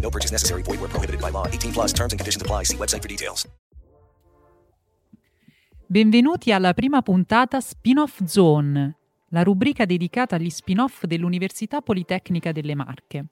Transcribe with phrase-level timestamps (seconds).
[0.00, 0.62] No purchase necessary.
[0.62, 1.46] Void where prohibited by law.
[1.46, 2.64] 18 plus terms and conditions apply.
[2.64, 3.46] See website for details.
[5.88, 8.96] Benvenuti alla prima puntata Spin-off Zone,
[9.28, 13.26] la rubrica dedicata agli spin-off dell'Università Politecnica delle Marche.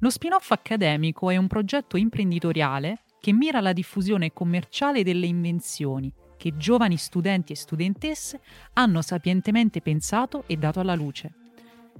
[0.00, 6.56] Lo spin-off accademico è un progetto imprenditoriale che mira alla diffusione commerciale delle invenzioni che
[6.56, 8.40] giovani studenti e studentesse
[8.72, 11.39] hanno sapientemente pensato e dato alla luce.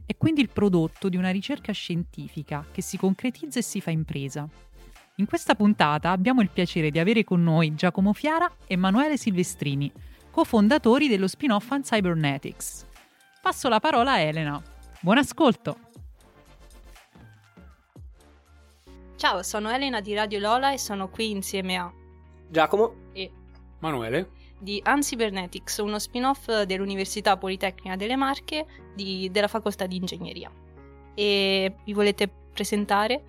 [0.06, 4.48] È quindi il prodotto di una ricerca scientifica che si concretizza e si fa impresa.
[5.16, 9.92] In questa puntata abbiamo il piacere di avere con noi Giacomo Fiara e Emanuele Silvestrini,
[10.30, 12.86] cofondatori dello spin-off on Cybernetics.
[13.42, 14.62] Passo la parola a Elena.
[15.00, 15.76] Buon ascolto!
[19.16, 21.92] Ciao, sono Elena di Radio Lola e sono qui insieme a
[22.48, 23.30] Giacomo e
[23.80, 24.30] Manuele
[24.60, 30.53] di Uncybernetics, uno spin-off dell'Università Politecnica delle Marche di- della Facoltà di Ingegneria.
[31.15, 33.22] E vi volete presentare?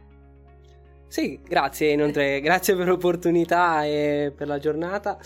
[1.08, 5.18] Sì, grazie inoltre, grazie per l'opportunità e per la giornata.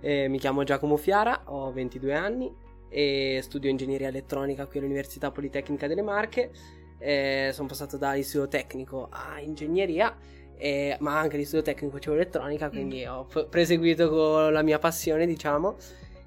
[0.00, 5.86] Eh, mi chiamo Giacomo Fiara, ho 22 anni e studio ingegneria elettronica qui all'Università Politecnica
[5.86, 6.50] delle Marche.
[6.98, 10.16] Eh, sono passato dall'istituto tecnico a ingegneria,
[10.58, 15.26] eh, ma anche l'istituto tecnico facevo elettronica, quindi ho p- proseguito con la mia passione,
[15.26, 15.76] diciamo.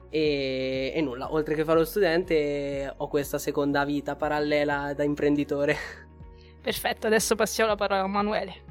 [0.09, 5.75] E, e nulla, oltre che fare lo studente, ho questa seconda vita parallela da imprenditore.
[6.61, 8.68] Perfetto, adesso passiamo la parola a Manuele.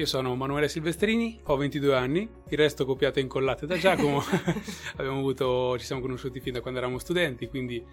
[0.00, 4.22] Io sono Manuele Silvestrini, ho 22 anni, il resto copiate e incollate da Giacomo.
[4.96, 7.84] Abbiamo avuto, ci siamo conosciuti fin da quando eravamo studenti, quindi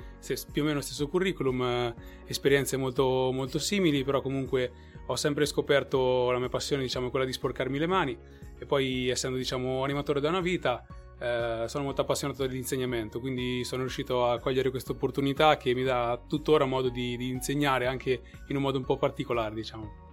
[0.53, 1.95] più o meno stesso curriculum, eh,
[2.25, 4.71] esperienze molto, molto simili, però comunque
[5.05, 8.17] ho sempre scoperto la mia passione, diciamo, quella di sporcarmi le mani
[8.57, 10.85] e poi essendo, diciamo, animatore da una vita,
[11.19, 16.17] eh, sono molto appassionato dell'insegnamento, quindi sono riuscito a cogliere questa opportunità che mi dà
[16.25, 20.06] tuttora modo di, di insegnare anche in un modo un po' particolare, diciamo.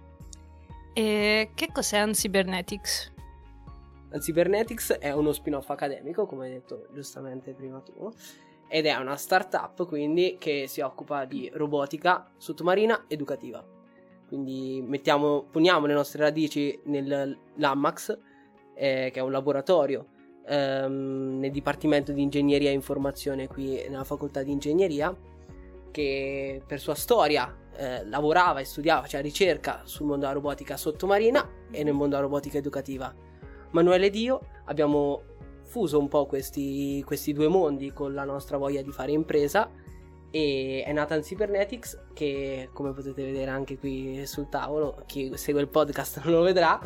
[0.97, 3.11] E che cos'è Uncybernetics?
[4.11, 8.09] La Cybernetics è uno spin-off accademico, come hai detto giustamente prima tu,
[8.69, 13.61] ed è una startup quindi che si occupa di robotica sottomarina educativa.
[14.29, 18.17] Quindi mettiamo, poniamo le nostre radici nell'AMAX,
[18.73, 20.07] eh, che è un laboratorio
[20.47, 25.13] ehm, nel Dipartimento di Ingegneria e Informazione qui nella Facoltà di Ingegneria,
[25.95, 31.49] che per sua storia eh, lavorava e studiava, faceva ricerca sul mondo della robotica sottomarina
[31.71, 33.15] e nel mondo della robotica educativa.
[33.71, 35.23] Manuele ed io abbiamo
[35.63, 39.71] fuso un po' questi, questi due mondi con la nostra voglia di fare impresa
[40.31, 45.61] e è nata in Cybernetics che come potete vedere anche qui sul tavolo chi segue
[45.61, 46.77] il podcast non lo vedrà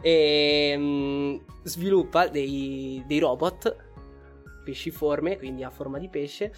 [0.00, 3.76] e mm, sviluppa dei, dei robot
[4.64, 6.50] pesciforme quindi a forma di pesce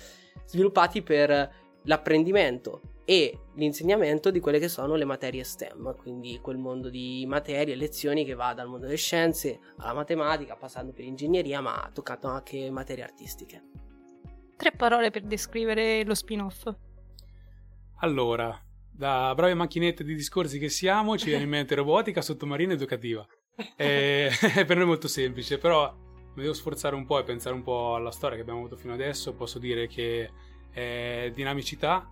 [0.44, 6.91] sviluppati per l'apprendimento e l'insegnamento di quelle che sono le materie STEM, quindi quel mondo
[6.91, 11.61] di materie e lezioni che va dal mondo delle scienze alla matematica, passando per ingegneria,
[11.61, 13.62] ma ha toccato anche materie artistiche.
[14.56, 16.69] Tre parole per descrivere lo spin-off.
[18.00, 18.61] Allora,
[18.91, 23.25] da brave macchinette di discorsi che siamo, ci viene in mente robotica sottomarina educativa.
[23.77, 24.31] E-
[24.67, 25.94] per noi è molto semplice, però
[26.35, 28.94] mi devo sforzare un po' e pensare un po' alla storia che abbiamo avuto fino
[28.94, 29.35] adesso.
[29.35, 30.31] Posso dire che
[30.76, 32.06] è dinamicità,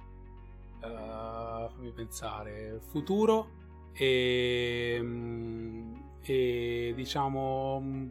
[0.83, 3.51] eh, fammi pensare, futuro
[3.93, 5.05] e,
[6.23, 8.11] e diciamo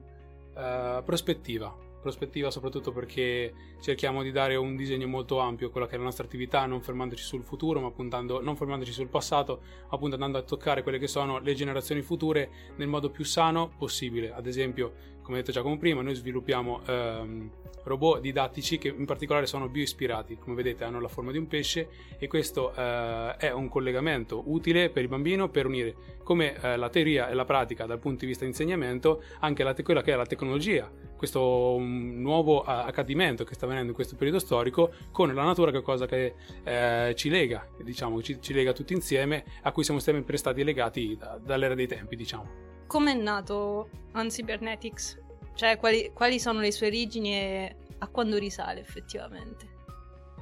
[0.55, 5.95] eh, prospettiva prospettiva soprattutto perché cerchiamo di dare un disegno molto ampio a quella che
[5.95, 10.15] è la nostra attività, non fermandoci sul futuro, ma puntando, non fermandoci sul passato, appunto
[10.15, 14.33] andando a toccare quelle che sono le generazioni future nel modo più sano possibile.
[14.33, 17.51] Ad esempio, come detto Giacomo prima, noi sviluppiamo ehm,
[17.83, 21.89] robot didattici che in particolare sono bioispirati, come vedete hanno la forma di un pesce
[22.17, 26.89] e questo eh, è un collegamento utile per il bambino per unire come eh, la
[26.89, 30.15] teoria e la pratica dal punto di vista di insegnamento anche la quella che è
[30.15, 35.43] la tecnologia, questo um, nuovo accadimento che sta avvenendo in questo periodo storico con la
[35.43, 39.71] natura che è cosa che eh, ci lega, diciamo, ci, ci, lega tutti insieme, a
[39.71, 42.71] cui siamo sempre stati legati da, dall'era dei tempi, diciamo.
[42.87, 45.22] Come è nato Uncybernetics?
[45.55, 49.67] Cioè, quali, quali sono le sue origini e a quando risale effettivamente?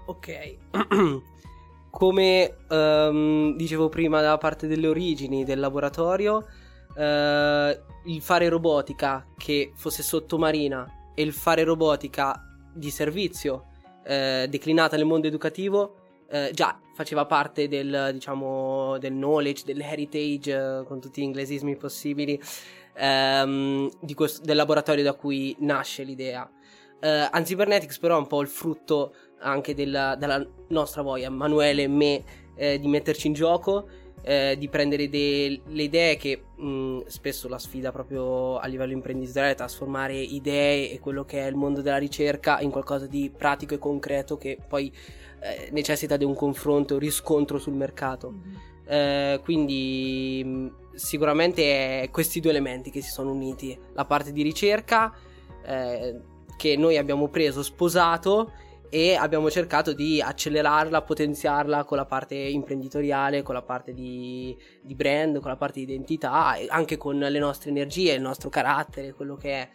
[0.05, 0.55] Ok.
[1.91, 9.73] Come um, dicevo prima da parte delle origini del laboratorio, uh, il fare robotica che
[9.75, 12.41] fosse sottomarina e il fare robotica
[12.73, 13.65] di servizio
[14.05, 15.95] uh, declinata nel mondo educativo
[16.29, 22.39] uh, già faceva parte del, diciamo, del knowledge, dell'heritage, con tutti gli inglesismi possibili
[22.93, 26.49] ehm, questo, del laboratorio da cui nasce l'idea.
[27.01, 31.87] Uh, Anzybernetics però è un po' il frutto anche della, della nostra voglia, Manuele e
[31.87, 32.23] me,
[32.55, 33.87] eh, di metterci in gioco,
[34.21, 39.53] eh, di prendere de- le idee che mh, spesso la sfida proprio a livello imprenditoriale
[39.53, 43.73] è trasformare idee e quello che è il mondo della ricerca in qualcosa di pratico
[43.73, 44.93] e concreto che poi
[45.39, 48.31] eh, necessita di un confronto, un riscontro sul mercato.
[48.31, 48.70] Mm-hmm.
[48.85, 55.13] Eh, quindi sicuramente è questi due elementi che si sono uniti, la parte di ricerca
[55.65, 56.19] eh,
[56.57, 58.51] che noi abbiamo preso, sposato
[58.93, 64.95] e abbiamo cercato di accelerarla, potenziarla con la parte imprenditoriale, con la parte di, di
[64.95, 69.37] brand, con la parte di identità, anche con le nostre energie, il nostro carattere, quello
[69.37, 69.69] che è.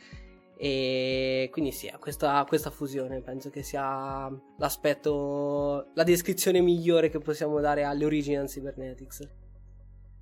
[0.59, 7.61] E quindi sì, questa, questa fusione penso che sia l'aspetto, la descrizione migliore che possiamo
[7.61, 9.31] dare alle origini di Cybernetics.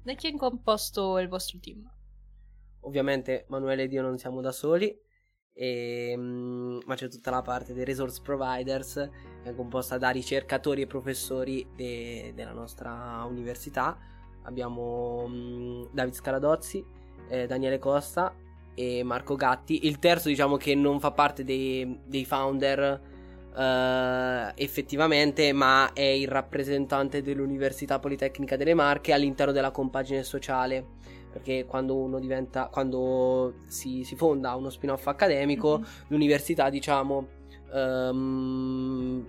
[0.02, 1.88] Da chi è composto il vostro team?
[2.80, 4.92] Ovviamente Manuele ed io non siamo da soli,
[5.52, 8.94] e, um, ma c'è tutta la parte dei resource providers,
[9.42, 13.96] che è composta da ricercatori e professori de- della nostra università.
[14.42, 16.84] Abbiamo um, David Scaladozzi,
[17.28, 18.34] eh, Daniele Costa
[18.74, 19.86] e Marco Gatti.
[19.86, 23.12] Il terzo, diciamo che non fa parte dei, dei founder
[23.54, 30.84] Uh, effettivamente, ma è il rappresentante dell'Università Politecnica delle Marche all'interno della compagine sociale.
[31.30, 35.88] Perché quando uno diventa, quando si, si fonda uno spin-off accademico, mm-hmm.
[36.08, 37.26] l'università, diciamo,
[37.72, 39.24] um,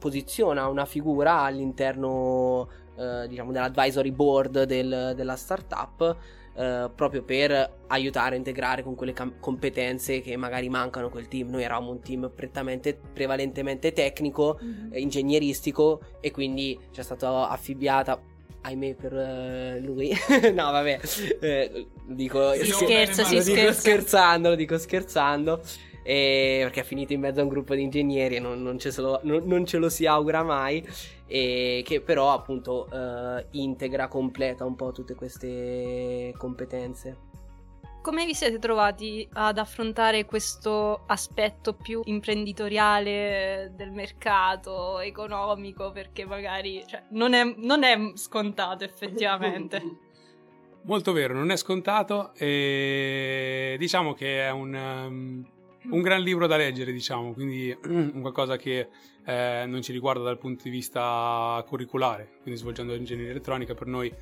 [0.00, 6.16] posiziona una figura all'interno, uh, diciamo, dell'advisory board del, della startup
[6.56, 11.48] eh, proprio per aiutare a integrare con quelle cam- competenze che magari mancano quel team.
[11.48, 14.92] Noi eravamo un team prettamente, prevalentemente tecnico, mm-hmm.
[14.92, 18.20] eh, ingegneristico e quindi ci è stata affibbiata
[18.62, 20.10] ahimè per uh, lui.
[20.52, 21.00] no, vabbè,
[21.40, 23.60] eh, dico, si scherza, si lo scherza.
[23.60, 25.60] dico scherzando, lo dico scherzando.
[26.02, 28.92] E perché è finito in mezzo a un gruppo di ingegneri e non, non, ce,
[29.00, 30.84] lo, non, non ce lo si augura mai
[31.32, 37.28] e che però appunto uh, integra, completa un po' tutte queste competenze.
[38.02, 46.82] Come vi siete trovati ad affrontare questo aspetto più imprenditoriale del mercato, economico, perché magari
[46.88, 49.82] cioè, non, è, non, è, scontato effettivamente?
[50.82, 55.48] Molto vero, non è scontato e diciamo che è un, um,
[55.92, 57.76] un gran libro da leggere, diciamo, quindi
[58.20, 58.88] qualcosa che
[59.30, 64.12] eh, non ci riguarda dal punto di vista curriculare, quindi svolgendo ingegneria elettronica per noi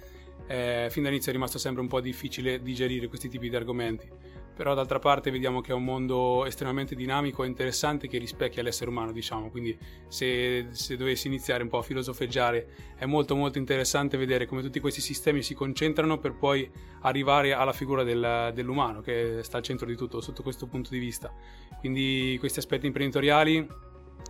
[0.46, 4.08] eh, fin dall'inizio è rimasto sempre un po' difficile digerire questi tipi di argomenti.
[4.54, 8.90] Però d'altra parte vediamo che è un mondo estremamente dinamico e interessante che rispecchia l'essere
[8.90, 9.50] umano, diciamo.
[9.50, 14.62] Quindi se, se dovessi iniziare un po' a filosofeggiare è molto molto interessante vedere come
[14.62, 16.68] tutti questi sistemi si concentrano per poi
[17.02, 20.98] arrivare alla figura del, dell'umano che sta al centro di tutto sotto questo punto di
[20.98, 21.32] vista.
[21.78, 23.64] Quindi questi aspetti imprenditoriali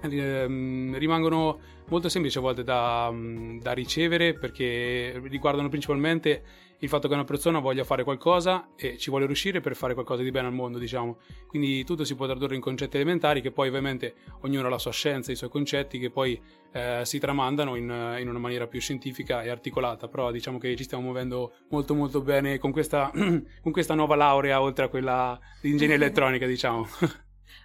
[0.00, 6.42] rimangono molto semplici a volte da, mm, da, ricevere perché riguardano principalmente
[6.80, 10.22] il fatto che una persona voglia fare qualcosa e ci vuole riuscire per fare qualcosa
[10.22, 11.18] di bene al mondo, diciamo.
[11.48, 14.92] Quindi tutto si può tradurre in concetti elementari che poi ovviamente ognuno ha la sua
[14.92, 16.40] scienza, i suoi concetti che poi
[16.72, 20.84] eh, si tramandano in, in, una maniera più scientifica e articolata, però diciamo che ci
[20.84, 25.70] stiamo muovendo molto molto bene con questa, con questa nuova laurea oltre a quella di
[25.70, 26.86] ingegneria elettronica, diciamo.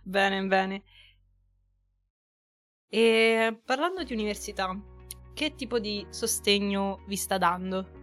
[0.04, 0.84] bene, bene.
[2.96, 4.80] E parlando di università,
[5.34, 8.02] che tipo di sostegno vi sta dando?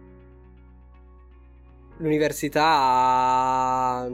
[2.01, 4.09] l'università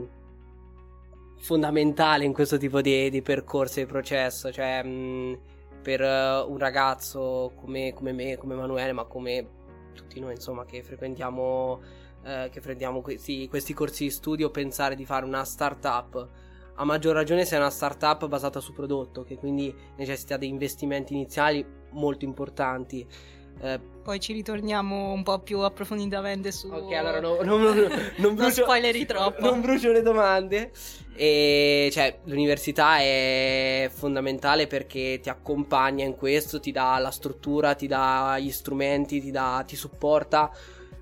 [1.38, 5.38] fondamentale in questo tipo di, di percorso e processo, cioè mh,
[5.82, 9.48] per uh, un ragazzo come, come, me, come Emanuele, ma come
[9.94, 15.06] tutti noi insomma che frequentiamo, uh, che frequentiamo questi, questi corsi di studio, pensare di
[15.06, 16.28] fare una startup
[16.80, 21.12] a maggior ragione se è una startup basata su prodotto, che quindi necessita di investimenti
[21.12, 23.06] iniziali molto importanti.
[23.60, 26.68] Eh, Poi ci ritorniamo un po' più approfonditamente su.
[26.68, 27.88] Ok, allora no, no, no, non,
[28.36, 29.50] brucio, non spoileri troppo.
[29.50, 30.70] Non brucio le domande.
[31.16, 37.88] E cioè, l'università è fondamentale perché ti accompagna in questo, ti dà la struttura, ti
[37.88, 40.48] dà gli strumenti, ti, dà, ti supporta.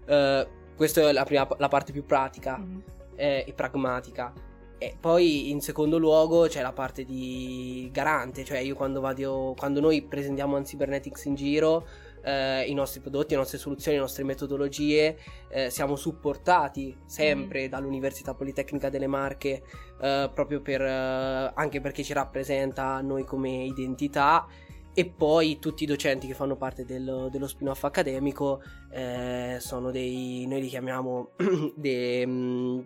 [0.07, 2.79] Uh, questa è la, prima, la parte più pratica mm.
[3.17, 4.33] eh, e pragmatica.
[4.79, 9.81] E poi in secondo luogo c'è la parte di garante, cioè io quando vado, quando
[9.81, 11.87] noi presentiamo Cybernetics in giro,
[12.23, 15.17] eh, i nostri prodotti, le nostre soluzioni, le nostre metodologie,
[15.49, 17.71] eh, siamo supportati sempre mm.
[17.71, 19.63] dall'Università Politecnica delle Marche,
[19.99, 24.47] eh, proprio per, eh, anche perché ci rappresenta noi come identità
[24.93, 30.47] e poi tutti i docenti che fanno parte del, dello spin-off accademico eh, sono dei,
[30.47, 31.31] noi li chiamiamo
[31.77, 32.27] dei...
[32.27, 32.81] Mm,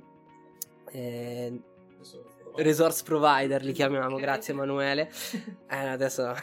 [0.92, 1.61] eh,
[2.57, 5.11] resource provider li chiamiamo, grazie Emanuele.
[5.71, 6.35] Eh, adesso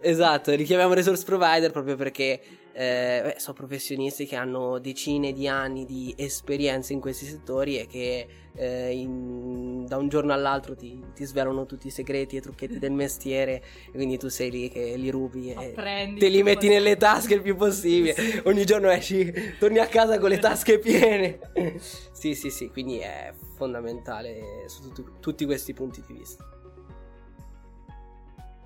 [0.00, 2.40] Esatto, li chiamiamo resource provider proprio perché
[2.72, 7.86] eh, beh, sono professionisti che hanno decine di anni di esperienza in questi settori e
[7.86, 12.42] che eh, in, da un giorno all'altro ti, ti, svelano tutti i segreti e i
[12.42, 16.42] trucchetti del mestiere e quindi tu sei lì che li rubi e Apprendi, te li
[16.42, 18.14] metti nelle tasche il più possibile.
[18.14, 18.40] Sì.
[18.44, 21.38] Ogni giorno esci, torni a casa con le tasche piene.
[22.12, 26.51] sì, sì, sì, quindi è fondamentale su tutti, tutti questi punti di vista.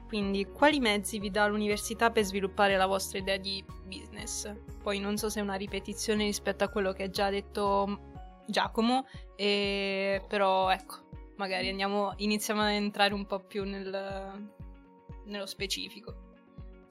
[0.07, 4.53] Quindi, quali mezzi vi dà l'università per sviluppare la vostra idea di business?
[4.83, 8.13] Poi non so se è una ripetizione rispetto a quello che ha già detto
[8.47, 10.25] Giacomo, e...
[10.29, 14.51] però ecco, magari andiamo, iniziamo ad entrare un po' più nel,
[15.25, 16.26] nello specifico.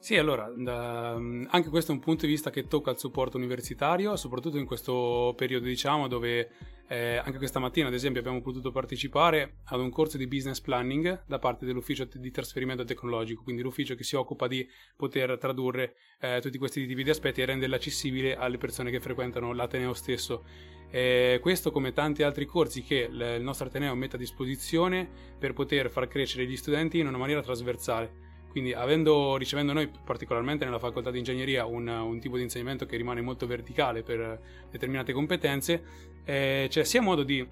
[0.05, 4.59] Sì, allora, anche questo è un punto di vista che tocca il supporto universitario, soprattutto
[4.59, 6.51] in questo periodo, diciamo, dove
[6.87, 11.23] eh, anche questa mattina, ad esempio, abbiamo potuto partecipare ad un corso di business planning
[11.25, 16.39] da parte dell'ufficio di trasferimento tecnologico, quindi l'ufficio che si occupa di poter tradurre eh,
[16.39, 20.45] tutti questi tipi di aspetti e renderli accessibili alle persone che frequentano l'Ateneo stesso.
[20.91, 25.09] Eh, questo come tanti altri corsi che il nostro Ateneo mette a disposizione
[25.39, 28.24] per poter far crescere gli studenti in una maniera trasversale.
[28.55, 32.95] Quindi avendo, ricevendo noi particolarmente nella facoltà di ingegneria un, un, tipo di insegnamento che
[32.95, 34.39] rimane molto verticale per
[34.71, 35.83] determinate competenze,
[36.23, 37.45] eh, c'è sia modo di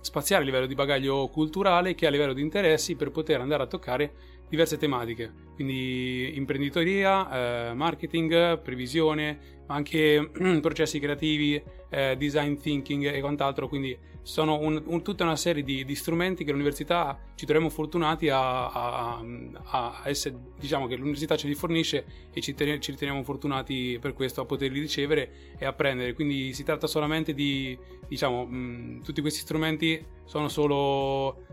[0.00, 3.66] spaziare a livello di bagaglio culturale che a livello di interessi per poter andare a
[3.66, 4.12] toccare
[4.48, 13.20] diverse tematiche, quindi imprenditoria, eh, marketing, previsione, ma anche processi creativi, eh, design thinking e
[13.20, 17.70] quant'altro, quindi sono un, un, tutta una serie di, di, strumenti che l'università ci troviamo
[17.70, 19.22] fortunati a, a,
[19.62, 24.14] a, essere, diciamo che l'università ce li fornisce e ci, ten, ci, riteniamo fortunati per
[24.14, 29.40] questo a poterli ricevere e apprendere, quindi si tratta solamente di, diciamo, mh, tutti questi
[29.40, 31.44] strumenti sono solo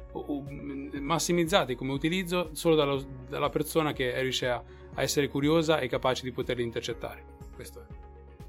[1.00, 4.62] massimizzati come utilizzo solo dallo, dalla persona che riesce a,
[4.96, 7.24] a, essere curiosa e capace di poterli intercettare.
[7.56, 7.86] Questo è.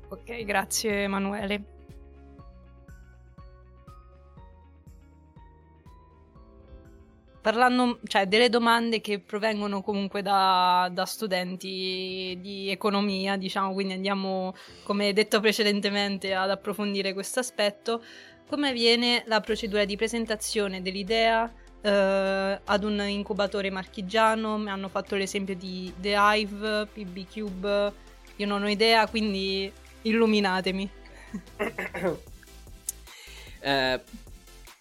[0.09, 1.75] Ok, grazie Emanuele.
[7.45, 14.55] parlando, cioè delle domande che provengono comunque da, da, studenti di economia, diciamo, quindi andiamo,
[14.83, 18.03] come detto precedentemente, ad approfondire questo aspetto.
[18.49, 21.53] Come avviene la procedura di presentazione dell'idea
[21.85, 24.57] eh, ad un incubatore marchigiano?
[24.57, 27.93] Mi hanno fatto l'esempio di The Hive, PB Cube,
[28.37, 29.71] io non ho idea, quindi
[30.03, 30.91] illuminatemi.
[33.61, 34.00] eh,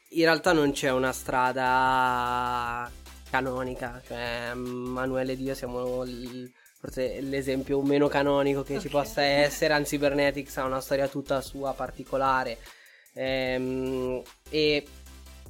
[0.09, 2.89] in realtà non c'è una strada
[3.29, 8.83] canonica, cioè Manuele e io siamo l- forse l'esempio meno canonico che okay.
[8.83, 12.57] ci possa essere, anzi Cybernetics ha una storia tutta sua particolare
[13.13, 14.85] ehm, e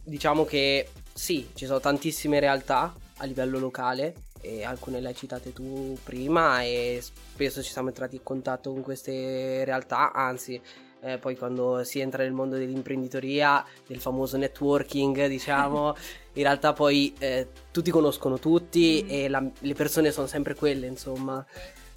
[0.03, 5.53] diciamo che sì, ci sono tantissime realtà a livello locale e alcune le hai citate
[5.53, 10.59] tu prima e spesso ci siamo entrati in contatto con queste realtà, anzi
[11.03, 15.95] eh, poi quando si entra nel mondo dell'imprenditoria, del famoso networking, diciamo,
[16.33, 19.07] in realtà poi eh, tutti conoscono tutti mm.
[19.09, 21.45] e la, le persone sono sempre quelle, insomma.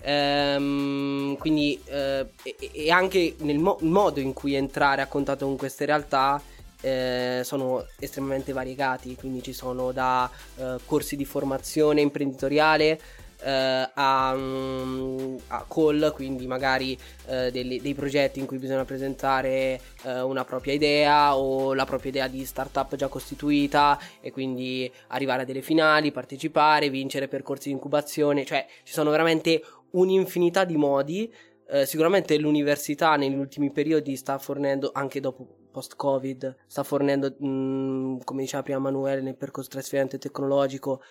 [0.02, 5.56] Ehm, quindi eh, e, e, anche nel mo- modo in cui entrare a contatto con
[5.56, 6.40] queste realtà
[6.80, 12.98] eh, sono estremamente variegati, quindi ci sono da eh, corsi di formazione imprenditoriale
[13.42, 19.80] eh, a, mm, a call, quindi magari eh, dei, dei progetti in cui bisogna presentare
[20.02, 25.42] eh, una propria idea o la propria idea di startup già costituita e quindi arrivare
[25.42, 31.32] a delle finali, partecipare, vincere percorsi di incubazione, cioè ci sono veramente un'infinità di modi.
[31.68, 38.40] Eh, sicuramente l'università negli ultimi periodi sta fornendo, anche dopo post-Covid, sta fornendo, mh, come
[38.40, 41.02] diceva prima Manuele, nel percorso trasferimento tecnologico,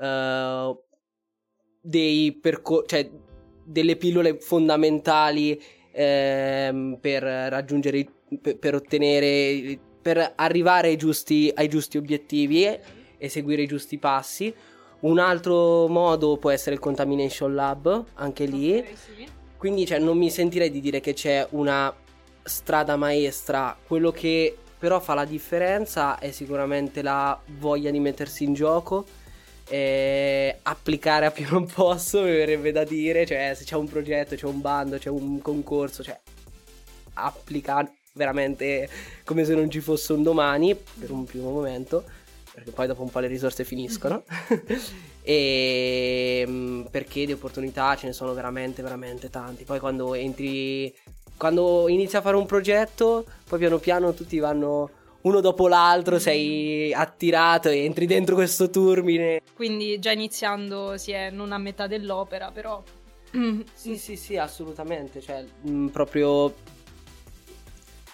[0.00, 0.78] eh,
[1.82, 3.10] dei percorsi, cioè
[3.62, 5.60] delle pillole fondamentali
[5.92, 8.06] ehm, per raggiungere,
[8.40, 12.80] per, per, ottenere, per arrivare ai giusti, ai giusti obiettivi e,
[13.18, 14.54] e seguire i giusti passi.
[15.00, 18.78] Un altro modo può essere il Contamination Lab, anche lì.
[18.78, 19.26] Okay, sì.
[19.58, 21.94] Quindi cioè, non mi sentirei di dire che c'è una
[22.44, 23.76] strada maestra.
[23.86, 29.06] Quello che però fa la differenza è sicuramente la voglia di mettersi in gioco
[29.68, 34.36] eh, applicare a più non posso, mi verrebbe da dire, cioè se c'è un progetto,
[34.36, 36.18] c'è un bando, c'è un concorso, cioè
[37.14, 38.88] applicare veramente
[39.24, 42.04] come se non ci fosse un domani per un primo momento,
[42.52, 44.22] perché poi dopo un po' le risorse finiscono.
[45.22, 49.64] e mm, perché di opportunità ce ne sono veramente veramente tanti.
[49.64, 50.94] Poi quando entri
[51.36, 54.90] quando inizi a fare un progetto, poi piano piano tutti vanno
[55.22, 59.40] uno dopo l'altro sei attirato e entri dentro questo turbine.
[59.54, 62.82] Quindi già iniziando si è non a metà dell'opera, però...
[63.74, 65.20] sì, sì, sì, assolutamente.
[65.20, 66.54] Cioè, mh, mm, proprio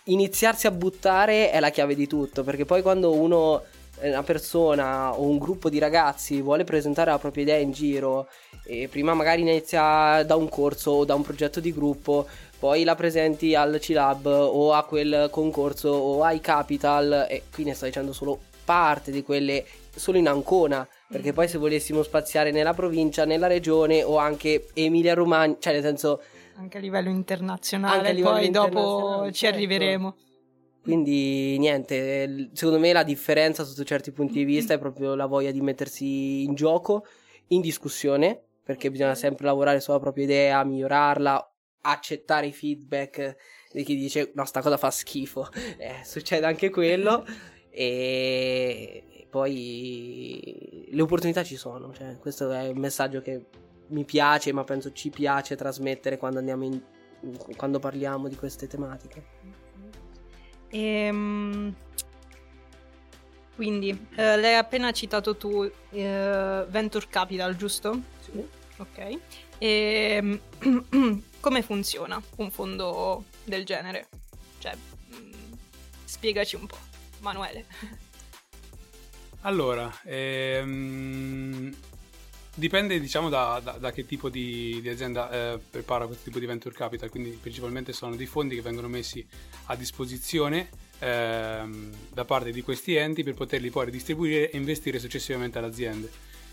[0.04, 3.62] iniziarsi a buttare è la chiave di tutto, perché poi quando uno
[4.02, 8.28] una persona o un gruppo di ragazzi vuole presentare la propria idea in giro
[8.64, 12.26] e prima magari inizia da un corso o da un progetto di gruppo
[12.60, 17.72] poi la presenti al C-Lab o a quel concorso o ai Capital e qui ne
[17.72, 19.64] sto dicendo solo parte di quelle
[19.96, 25.14] solo in Ancona perché poi se volessimo spaziare nella provincia, nella regione o anche Emilia
[25.14, 26.20] Romagna, cioè nel senso
[26.56, 29.56] anche a livello internazionale, a livello poi dopo ci certo.
[29.56, 30.16] arriveremo.
[30.82, 35.50] Quindi niente, secondo me la differenza sotto certi punti di vista è proprio la voglia
[35.50, 37.06] di mettersi in gioco,
[37.48, 41.49] in discussione, perché bisogna sempre lavorare sulla propria idea, migliorarla
[41.82, 43.36] accettare i feedback
[43.72, 45.48] di chi dice no sta cosa fa schifo.
[45.78, 47.24] Eh, succede anche quello.
[47.70, 53.46] E poi le opportunità ci sono cioè, questo è un messaggio che
[53.88, 56.80] mi piace ma penso ci piace trasmettere quando andiamo in,
[57.56, 59.24] quando parliamo di queste tematiche.
[60.70, 61.74] Ehm
[63.60, 68.00] quindi eh, l'hai appena citato tu eh, Venture Capital giusto?
[68.20, 68.42] Sì.
[68.78, 69.18] Ok.
[69.58, 70.40] E
[71.40, 74.08] come funziona un fondo del genere?
[74.58, 75.52] Cioè, mh, mm,
[76.04, 76.78] spiegaci un po',
[77.20, 77.64] Manuele.
[79.44, 81.74] Allora, ehm,
[82.54, 86.44] dipende diciamo da, da, da, che tipo di, di azienda eh, prepara questo tipo di
[86.44, 89.26] venture capital, quindi principalmente sono dei fondi che vengono messi
[89.66, 95.56] a disposizione ehm, da parte di questi enti per poterli poi ridistribuire e investire successivamente
[95.56, 96.10] alle aziende.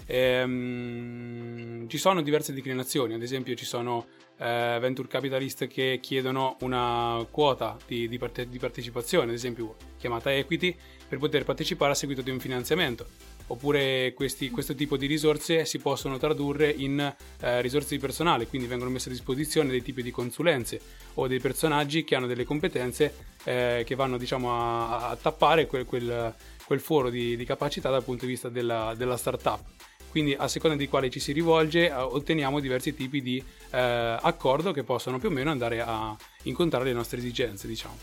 [0.07, 7.25] Ehm, ci sono diverse declinazioni, ad esempio ci sono eh, venture capitalist che chiedono una
[7.29, 10.75] quota di, di, parte, di, partecipazione, ad esempio chiamata equity,
[11.07, 13.05] per poter partecipare a seguito di un finanziamento.
[13.49, 18.67] Oppure questi, questo tipo di risorse si possono tradurre in eh, risorse di personale, quindi
[18.67, 20.81] vengono messe a disposizione dei tipi di consulenze
[21.13, 23.13] o dei personaggi che hanno delle competenze
[23.45, 28.03] eh, che vanno diciamo, a, a tappare quel, quel, quel foro di, di, capacità dal
[28.03, 29.61] punto di vista della, della startup
[30.09, 34.71] quindi a seconda di quale ci si rivolge eh, otteniamo diversi tipi di eh, accordo
[34.71, 37.95] che possono più o meno andare a incontrare le nostre esigenze, diciamo.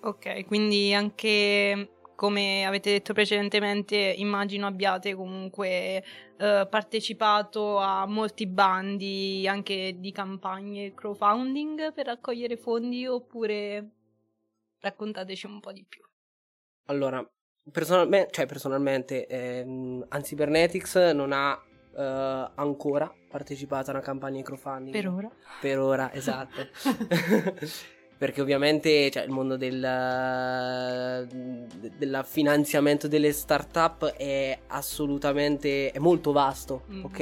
[0.00, 6.02] Ok, quindi anche come avete detto precedentemente, immagino abbiate comunque
[6.36, 13.90] eh, partecipato a molti bandi anche di campagne crowdfunding per raccogliere fondi oppure
[14.80, 16.02] raccontateci un po' di più.
[16.86, 17.24] Allora,
[17.70, 21.62] personalmente, cioè personalmente, ehm, Anti-Cybernetics non ha
[21.98, 24.92] Uh, ancora partecipato a una campagna di crowdfunding.
[24.92, 25.28] Per ora?
[25.60, 26.64] Per ora, esatto.
[28.18, 36.84] Perché ovviamente cioè, il mondo del, del finanziamento delle start-up è assolutamente è molto vasto,
[36.88, 37.04] mm-hmm.
[37.04, 37.16] ok?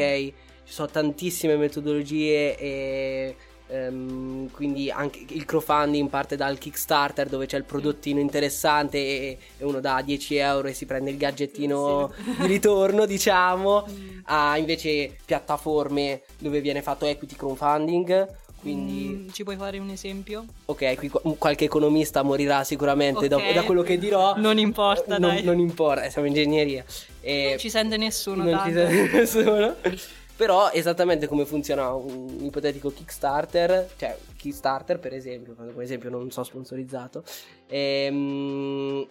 [0.65, 3.37] Ci sono tantissime metodologie e
[3.69, 9.65] Um, quindi anche il crowdfunding parte dal Kickstarter dove c'è il prodottino interessante e, e
[9.65, 12.37] uno dà 10 euro e si prende il gadgettino sì.
[12.43, 14.19] di ritorno diciamo mm.
[14.27, 20.45] a invece piattaforme dove viene fatto equity crowdfunding quindi mm, ci puoi fare un esempio?
[20.65, 23.53] Ok, qui qualche economista morirà sicuramente okay.
[23.53, 24.35] da, da, quello che dirò.
[24.37, 25.45] Non importa, non, dai.
[25.45, 26.85] Non importa, siamo ingegneria.
[27.21, 28.43] E non ci sente nessuno.
[28.43, 28.69] Non tanto.
[28.69, 29.75] ci sente nessuno.
[30.37, 36.43] Però esattamente come funziona un ipotetico Kickstarter, cioè Kickstarter per esempio, come esempio non so
[36.43, 37.25] sponsorizzato,
[37.67, 39.07] ehm,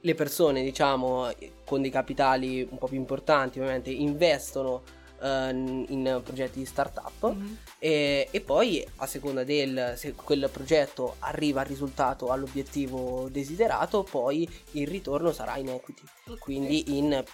[0.00, 1.30] le persone diciamo
[1.64, 4.82] con dei capitali un po' più importanti ovviamente investono
[5.22, 7.56] eh, in progetti di startup Mhm.
[7.78, 14.46] e, e poi a seconda del se quel progetto arriva al risultato all'obiettivo desiderato poi
[14.72, 16.02] il ritorno sarà in equity
[16.38, 17.24] quindi in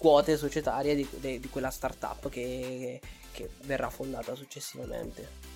[0.00, 2.98] quote societarie di, de- di quella startup che,
[3.32, 5.50] che verrà fondata successivamente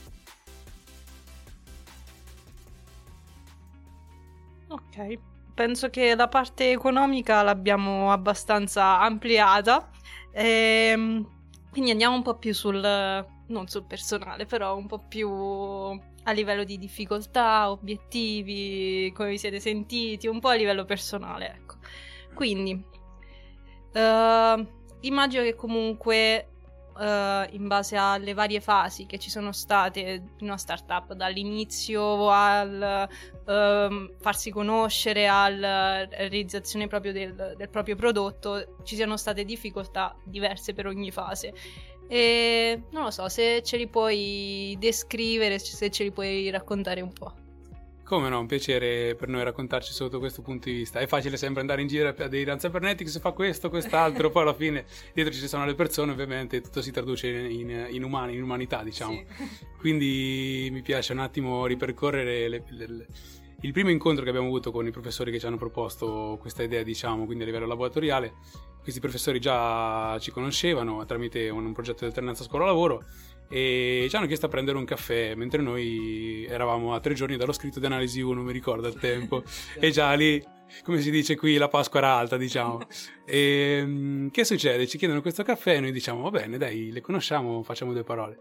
[4.68, 5.18] Ok,
[5.54, 9.88] penso che la parte economica l'abbiamo abbastanza ampliata.
[10.32, 11.24] Ehm,
[11.70, 16.64] quindi andiamo un po' più sul, non sul personale, però un po' più a livello
[16.64, 21.76] di difficoltà, obiettivi, come vi siete sentiti, un po' a livello personale, ecco.
[22.34, 22.82] Quindi,
[23.94, 24.66] eh,
[25.00, 26.48] immagino che comunque
[26.98, 33.08] eh, in base alle varie fasi che ci sono state in una startup, dall'inizio al
[33.46, 40.72] ehm, farsi conoscere alla realizzazione proprio del, del proprio prodotto, ci siano state difficoltà diverse
[40.72, 41.52] per ogni fase.
[42.06, 47.12] E non lo so, se ce li puoi descrivere, se ce li puoi raccontare un
[47.12, 47.43] po'.
[48.04, 50.98] Come no, un piacere per noi raccontarci sotto questo punto di vista.
[51.00, 54.52] È facile sempre andare in giro a dire Danza Pernetics fa questo, quest'altro, poi alla
[54.52, 58.42] fine dietro ci sono le persone, ovviamente tutto si traduce in, in, in umani, in
[58.42, 59.22] umanità, diciamo.
[59.78, 63.06] Quindi mi piace un attimo ripercorrere le- le- le-
[63.62, 66.82] il primo incontro che abbiamo avuto con i professori che ci hanno proposto questa idea,
[66.82, 68.34] diciamo, quindi a livello laboratoriale.
[68.82, 73.02] Questi professori già ci conoscevano tramite un, un progetto di alternanza scuola-lavoro
[73.48, 77.52] e ci hanno chiesto a prendere un caffè mentre noi eravamo a tre giorni dallo
[77.52, 79.42] scritto di analisi 1, mi ricordo al tempo,
[79.78, 80.42] e già lì,
[80.82, 82.80] come si dice qui, la Pasqua era alta, diciamo.
[83.26, 84.86] E mm, che succede?
[84.86, 88.36] Ci chiedono questo caffè e noi diciamo, va bene, dai, le conosciamo, facciamo due parole.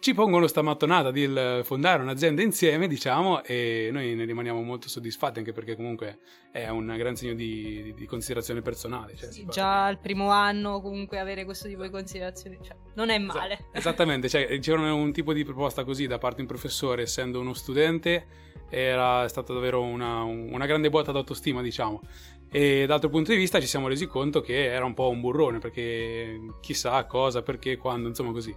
[0.00, 1.26] Ci pongono sta mattonata di
[1.64, 6.18] fondare un'azienda insieme, diciamo, e noi ne rimaniamo molto soddisfatti, anche perché comunque
[6.52, 9.16] è un gran segno di, di- di considerazione personale.
[9.16, 13.18] cioè, Sì, già al primo anno comunque avere questo tipo di considerazioni, cioè, non è
[13.18, 13.54] male.
[13.54, 17.40] Esatto, Esattamente, cioè, c'era un tipo di proposta così da parte di un professore, essendo
[17.40, 18.26] uno studente,
[18.70, 22.02] era stata davvero una, una grande botta d'autostima, diciamo.
[22.50, 25.58] E dall'altro punto di vista ci siamo resi conto che era un po' un burrone,
[25.58, 28.54] perché chissà cosa, perché, quando, insomma così.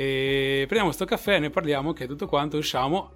[0.00, 3.14] E prendiamo sto caffè, ne parliamo, che tutto quanto, usciamo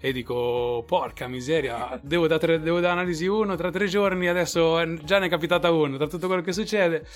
[0.00, 4.82] e dico, porca miseria, devo da, tre- devo da analisi 1 tra tre giorni, adesso
[5.04, 7.06] già ne è capitata uno, tra tutto quello che succede.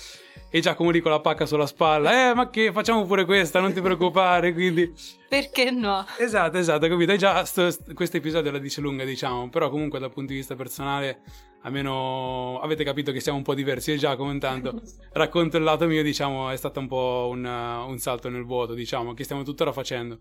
[0.51, 3.73] E Giacomo lì con la pacca sulla spalla, eh ma che facciamo pure questa, non
[3.73, 4.93] ti preoccupare, quindi...
[5.27, 6.05] Perché no?
[6.19, 7.11] Esatto, esatto, capito?
[7.11, 10.37] E già sto- st- questo episodio la dice lunga, diciamo, però comunque dal punto di
[10.37, 11.21] vista personale,
[11.67, 16.01] almeno avete capito che siamo un po' diversi e Giacomo intanto racconto il lato mio,
[16.01, 20.19] diciamo, è stato un po' un, un salto nel vuoto, diciamo, che stiamo tuttora facendo.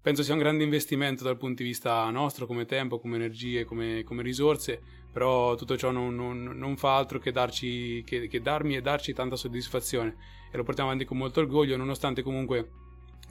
[0.00, 4.04] Penso sia un grande investimento dal punto di vista nostro, come tempo, come energie, come,
[4.04, 4.80] come risorse,
[5.12, 9.12] però tutto ciò non, non- non fa altro che, darci, che, che darmi e darci
[9.14, 10.16] tanta soddisfazione
[10.52, 12.83] e lo portiamo avanti con molto orgoglio, nonostante comunque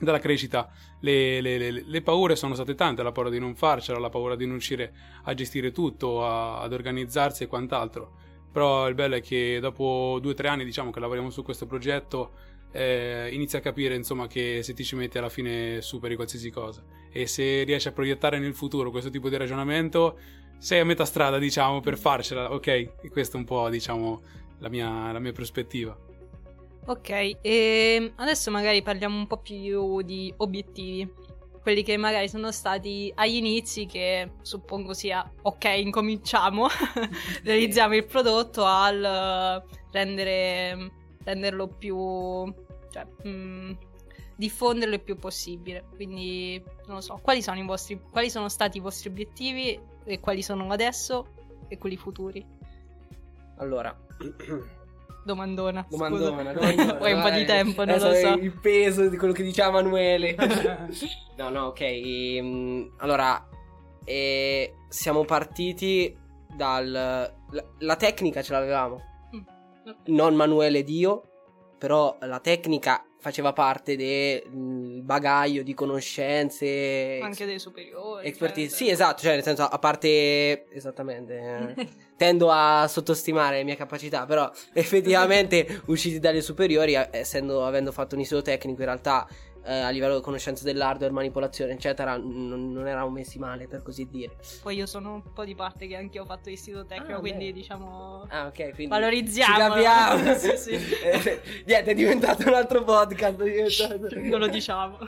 [0.04, 0.70] dalla crescita.
[1.00, 4.36] Le, le- le- le paure sono state tante, la paura di non farcela, la paura
[4.36, 4.92] di non riuscire
[5.24, 8.12] a gestire tutto, a- ad organizzarsi e quant'altro.
[8.52, 11.66] Però il bello è che dopo due o tre anni diciamo che lavoriamo su questo
[11.66, 12.32] progetto
[12.70, 16.82] eh, inizi a capire insomma che se ti ci metti alla fine superi qualsiasi cosa.
[17.10, 20.18] E se riesci a proiettare nel futuro questo tipo di ragionamento
[20.58, 22.66] sei a metà strada diciamo per farcela ok?
[22.66, 24.22] E questa è un po' diciamo
[24.58, 25.96] la mia, la mia prospettiva
[26.86, 31.10] Ok, e adesso magari parliamo un po' più di obiettivi.
[31.62, 36.66] Quelli che magari sono stati agli inizi, che suppongo sia ok, incominciamo,
[37.42, 40.90] realizziamo il prodotto al eh, rendere,
[41.24, 41.96] renderlo più,
[42.90, 43.72] cioè, mm,
[44.36, 45.86] diffonderlo il più possibile.
[45.94, 50.42] Quindi, non lo so, quali sono, vostri, quali sono stati i vostri obiettivi e quali
[50.42, 51.28] sono adesso
[51.68, 52.46] e quelli futuri?
[53.58, 53.96] allora
[55.24, 55.86] Domandona.
[55.88, 56.08] scusa.
[56.08, 58.34] Domandona, domandona, Vuoi un po' di tempo, non lo Adesso so.
[58.34, 60.36] Il peso di quello che diceva Manuele.
[61.36, 61.80] no, no, ok.
[61.80, 63.48] ehm, allora,
[64.04, 66.16] eh, siamo partiti
[66.54, 66.90] dal...
[66.90, 69.00] La, la tecnica ce l'avevamo.
[69.34, 70.14] Mm.
[70.14, 71.22] Non Manuele Dio,
[71.78, 77.18] però la tecnica faceva parte del bagaglio di conoscenze.
[77.22, 78.26] Anche dei superiori.
[78.26, 78.68] Expertise.
[78.68, 83.76] cioè, Sì, esatto, cioè nel senso a parte esattamente eh, tendo a sottostimare le mie
[83.76, 89.26] capacità, però effettivamente usciti dalle superiori, eh, essendo avendo fatto un istituto tecnico in realtà
[89.64, 94.06] eh, a livello di conoscenza dell'hardware, manipolazione, eccetera, non, non eravamo messi male, per così
[94.10, 94.36] dire.
[94.62, 97.46] Poi io sono un po' di parte che anche ho fatto istituto tecnico, Ah, quindi
[97.46, 97.52] beh.
[97.52, 98.26] diciamo...
[98.28, 99.54] Ah, ok, quindi Valorizziamo.
[99.54, 100.34] Ci capiamo.
[100.38, 100.70] Sì, sì.
[100.72, 103.42] Eh, Niente, è diventato un altro podcast.
[103.42, 104.98] diventato- non lo diciamo.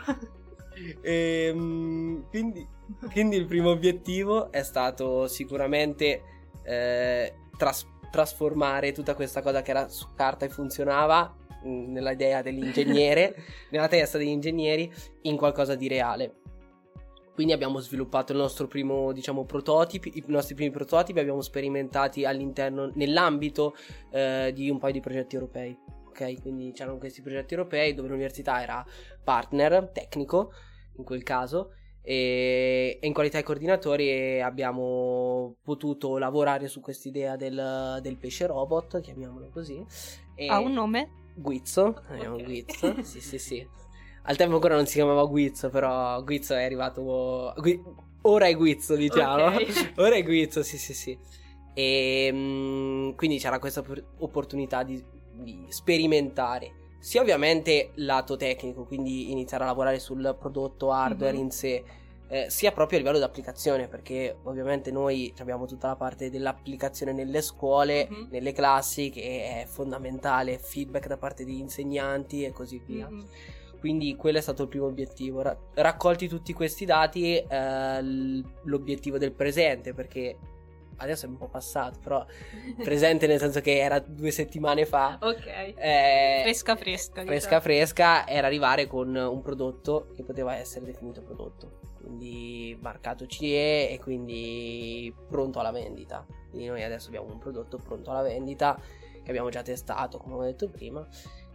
[1.02, 2.66] Ehm, quindi,
[3.10, 6.22] quindi il primo obiettivo è stato sicuramente
[6.62, 11.34] eh, tras- trasformare tutta questa cosa che era su carta e funzionava
[11.66, 13.34] nella idea dell'ingegnere,
[13.70, 16.34] nella testa degli ingegneri, in qualcosa di reale.
[17.34, 22.90] Quindi abbiamo sviluppato il nostro primo, diciamo, prototipi, i nostri primi prototipi, abbiamo sperimentati all'interno,
[22.94, 23.74] nell'ambito
[24.10, 25.76] eh, di un paio di progetti europei.
[26.08, 28.82] Ok, quindi c'erano questi progetti europei dove l'università era
[29.22, 30.50] partner tecnico
[30.96, 31.72] in quel caso
[32.08, 39.00] e, e in qualità di coordinatori abbiamo potuto lavorare su quest'idea del, del pesce robot,
[39.00, 39.84] chiamiamolo così.
[40.36, 41.25] E Ha un nome?
[41.38, 42.44] Guizzo, abbiamo Ok.
[42.44, 43.68] Guizzo, sì sì sì.
[44.28, 47.52] Al tempo ancora non si chiamava Guizzo, però Guizzo è arrivato...
[47.58, 47.80] Gui-
[48.22, 49.44] ora è Guizzo, diciamo.
[49.44, 49.92] Ok.
[49.98, 51.16] Ora è Guizzo, sì sì sì.
[51.74, 59.30] E mm, quindi c'era questa oppor- opportunità di, di sperimentare sia ovviamente lato tecnico, quindi
[59.30, 61.42] iniziare a lavorare sul prodotto hardware Mhm.
[61.42, 61.84] in sé,
[62.28, 67.12] eh, sia proprio a livello di applicazione, perché ovviamente noi abbiamo tutta la parte dell'applicazione
[67.12, 68.28] nelle scuole, Mhm.
[68.30, 73.08] nelle classi, che è fondamentale, feedback da parte degli insegnanti e così via.
[73.08, 73.26] Mhm.
[73.78, 75.42] Quindi quello è stato il primo obiettivo.
[75.42, 78.02] Ra- raccolti tutti questi dati, eh,
[78.64, 80.36] l'obiettivo del presente, perché
[80.96, 82.24] adesso è un po' passato, però
[82.82, 85.18] presente nel senso che era due settimane fa.
[85.20, 85.46] Ok.
[85.46, 87.22] eh, Fresca fresca.
[87.22, 87.60] fresca diciamo.
[87.60, 93.98] fresca era arrivare con un prodotto che poteva essere definito prodotto quindi marcato CE e
[94.00, 98.78] quindi pronto alla vendita quindi noi adesso abbiamo un prodotto pronto alla vendita
[99.22, 101.04] che abbiamo già testato come ho detto prima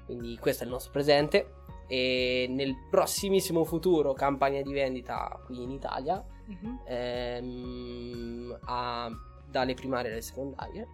[0.06, 1.54] quindi questo è il nostro presente
[1.88, 6.80] e nel prossimissimo futuro campagna di vendita qui in Italia Mhm.
[6.86, 9.10] ehm, a-
[9.50, 10.88] dalle primarie alle secondarie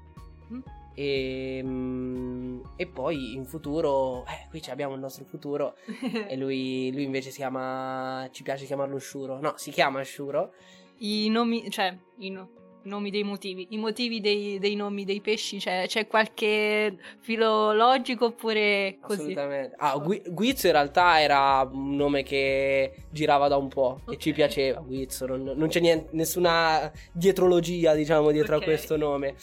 [0.54, 0.60] Mm.
[0.99, 5.75] E, mm, e poi in futuro eh, qui abbiamo il nostro futuro
[6.27, 10.53] e lui, lui invece si chiama ci piace chiamarlo Shuro no si chiama Shuro
[10.99, 12.49] I nomi, cioè, i, no-
[12.86, 13.67] nomi dei motivi.
[13.71, 19.19] I motivi dei, dei nomi dei pesci, cioè, c'è qualche filologico oppure così?
[19.19, 24.17] assolutamente ah Gui- Guizzo in realtà era un nome che girava da un po' e
[24.17, 28.62] ci piaceva Guizzo non, non c'è niente, nessuna dietrologia diciamo dietro Ok.
[28.62, 29.36] a questo nome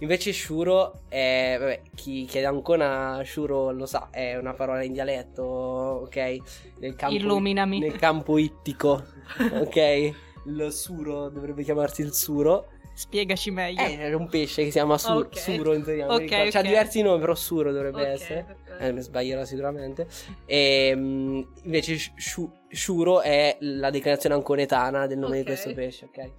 [0.00, 4.92] Invece Shuro è, vabbè, chi, chi è ancora Shuro lo sa, è una parola in
[4.92, 6.36] dialetto, ok?
[6.78, 7.78] Nel campo, Illuminami.
[7.78, 9.04] Nel campo ittico,
[9.52, 10.12] ok?
[10.46, 12.68] Il suro dovrebbe chiamarsi il suro.
[12.94, 13.82] Spiegaci meglio.
[13.82, 15.38] Eh, era un pesce che si chiama su- Ok.
[15.38, 16.06] suro in teoria.
[16.06, 16.50] non mi Ok, ricordo.
[16.50, 16.66] C'ha ok.
[16.66, 18.56] diversi nomi, però suro dovrebbe essere.
[18.78, 20.06] Eh, mi sbaglierò sicuramente.
[20.46, 26.30] E, mm, invece Shu- Shuro è la declinazione anconetana del nome di questo pesce, ok?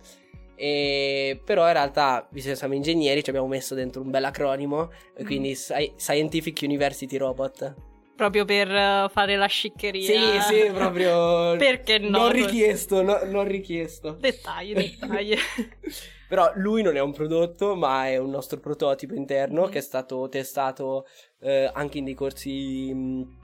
[0.56, 4.90] E, però in realtà, visto che siamo ingegneri, ci abbiamo messo dentro un bel acronimo,
[5.22, 5.26] Mm.
[5.26, 7.74] quindi Sci- Scientific University Robot.
[8.16, 10.04] Proprio per eh, fare la sciccheria.
[10.04, 11.56] Sì, sì, proprio...
[11.58, 12.10] Perché no?
[12.20, 14.12] Non richiesto, no- non richiesto.
[14.20, 15.36] Dettagli, dettagli.
[16.30, 19.70] Però lui non è un prodotto, ma è un nostro prototipo interno Mhm.
[19.72, 21.06] che è stato testato
[21.42, 23.38] eh, anche in dei corsi mh,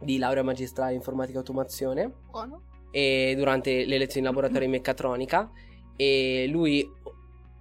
[0.00, 2.62] di laurea magistrale in informatica e automazione Buono.
[2.92, 5.50] e durante le lezioni in laboratorio di meccatronica.
[6.00, 6.90] E lui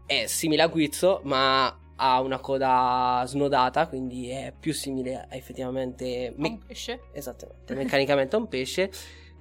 [0.05, 6.33] è simile a Guizzo, ma ha una coda snodata, quindi è più simile a effettivamente
[6.37, 7.01] me- Un pesce?
[7.11, 8.89] esattamente, meccanicamente a un pesce.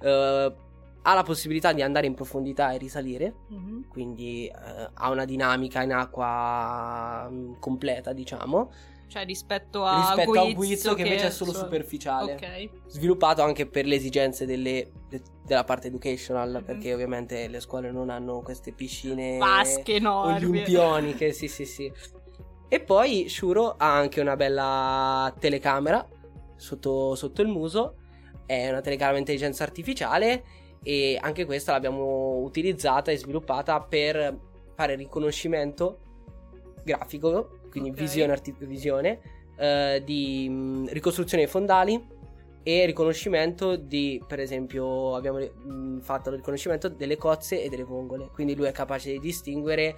[0.01, 0.53] Eh,
[1.01, 3.85] ha la possibilità di andare in profondità e risalire Mhm.
[3.87, 8.69] quindi eh, ha una dinamica in acqua mm, completa, diciamo,
[9.09, 12.33] Cioè rispetto a rispetto Guizzo, a un guizzo che invece è solo so- superficiale.
[12.33, 12.69] Ok.
[12.85, 16.63] Sviluppato anche per le esigenze delle- de- della parte educational, Mhm.
[16.63, 20.45] perché ovviamente le scuole non hanno queste piscine Vasche enormi.
[20.45, 21.91] olimpioniche, sì, sì, sì.
[22.67, 26.07] E poi Shuro ha anche una bella telecamera
[26.55, 27.95] sotto, sotto il muso,
[28.45, 30.43] è una telecamera a intelligenza artificiale
[30.83, 34.37] e anche questa l'abbiamo utilizzata e sviluppata per
[34.75, 35.97] fare riconoscimento
[36.83, 37.95] grafico, quindi Ok.
[37.97, 39.19] visione, arti- visione
[39.57, 42.17] eh, di mh, ricostruzione dei fondali
[42.63, 48.29] e riconoscimento di, per esempio, abbiamo mh, fatto il riconoscimento delle cozze e delle vongole,
[48.33, 49.95] quindi lui è capace di distinguere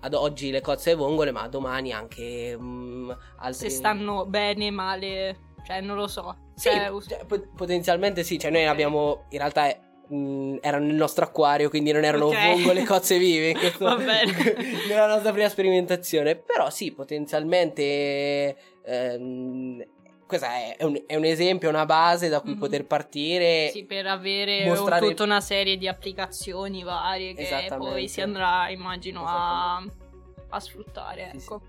[0.00, 3.68] ad oggi le cozze e le vongole, ma domani anche mh, altre...
[3.68, 6.34] Se stanno bene, male, cioè non lo so.
[6.54, 8.70] Sì, Cioè, us- cioè, po- potenzialmente sì, cioè noi Ok.
[8.70, 12.46] abbiamo in realtà eh, mh, erano nel nostro acquario, quindi non erano Ok.
[12.54, 14.32] vongole cozze vive questo- Va bene.
[14.88, 19.84] nella nostra prima sperimentazione, però sì, potenzialmente ehm,
[20.26, 22.58] questo è, è un, esempio, una base da cui Mhm.
[22.58, 23.68] poter partire.
[23.70, 29.24] Sì, per avere mostrare- tutta una serie di applicazioni varie che poi si andrà, immagino,
[29.24, 31.30] a, a sfruttare.
[31.32, 31.44] Sì, sì.
[31.44, 31.60] ecco.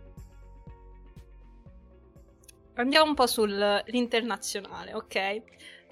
[2.75, 5.41] Andiamo un po' sull'internazionale, ok?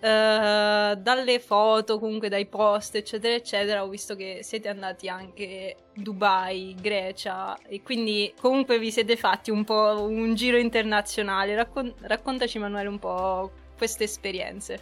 [0.05, 6.75] Eh, dalle foto, comunque dai post, eccetera, eccetera, ho visto che siete andati anche Dubai,
[6.79, 11.55] Grecia e quindi comunque vi siete fatti un po' un giro internazionale.
[11.55, 14.79] Raccon- raccontaci, Emanuele, un po' queste esperienze.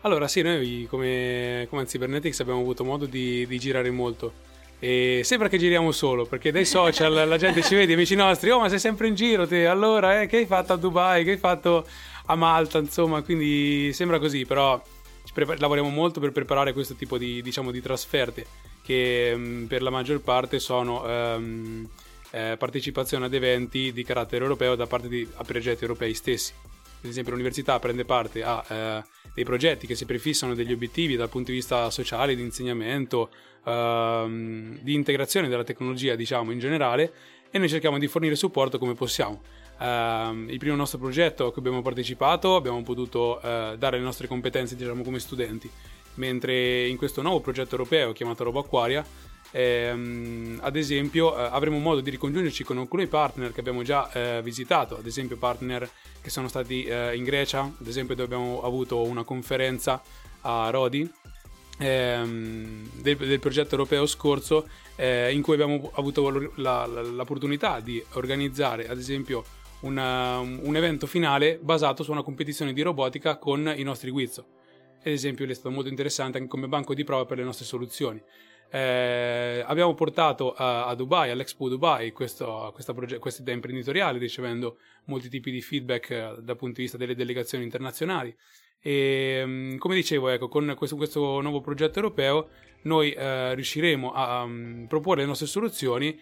[0.00, 4.50] Allora, sì, noi come, come Cybernetics abbiamo avuto modo di, di girare molto.
[4.78, 8.58] E sembra che giriamo solo, perché dai social la gente ci vede, amici nostri, oh
[8.58, 11.36] ma sei sempre in giro te, allora eh, che hai fatto a Dubai, che hai
[11.36, 11.86] fatto
[12.26, 14.82] a Malta, insomma, quindi sembra così, però
[15.32, 18.46] prepa- lavoriamo molto per preparare questo tipo di, diciamo, di trasferte,
[18.82, 21.88] che mh, per la maggior parte sono ehm,
[22.30, 26.52] eh, partecipazione ad eventi di carattere europeo da parte di progetti europei stessi.
[27.02, 29.04] Ad esempio l'università prende parte a eh,
[29.34, 33.30] dei progetti che si prefissano degli obiettivi dal punto di vista sociale, di insegnamento,
[33.64, 37.12] ehm, di integrazione della tecnologia, diciamo, in generale,
[37.50, 39.42] e noi cerchiamo di fornire supporto come possiamo.
[39.78, 44.26] Ehm, il primo nostro progetto a cui abbiamo partecipato abbiamo potuto eh, dare le nostre
[44.26, 45.70] competenze, diciamo, come studenti,
[46.14, 49.04] mentre in questo nuovo progetto europeo chiamato Robo Acquaria,
[49.50, 54.40] ehm, ad esempio, eh, avremo modo di ricongiungerci con alcuni partner che abbiamo già eh,
[54.42, 55.88] visitato, ad esempio partner
[56.20, 60.02] che sono stati eh, in Grecia, ad esempio dove abbiamo avuto una conferenza
[60.42, 61.08] a Rodi
[61.78, 68.98] ehm, del, del progetto europeo scorso eh, in cui abbiamo avuto l'opportunità di organizzare ad
[68.98, 69.44] esempio
[69.82, 74.46] una- un evento finale basato su una competizione di robotica con i nostri Guizzo.
[75.00, 78.22] Ad esempio, è stato molto interessante anche come banco di prova per le nostre soluzioni.
[78.70, 84.78] Eh, abbiamo portato a, a Dubai, all'Expo Dubai, questo- questa, proge- questa idea imprenditoriale, ricevendo
[85.06, 88.34] molti tipi di feedback eh, dal punto di vista delle delegazioni internazionali.
[88.80, 92.48] E mm, come dicevo, ecco, con questo, questo nuovo progetto europeo
[92.82, 96.18] noi eh, riusciremo a mm, proporre le nostre soluzioni.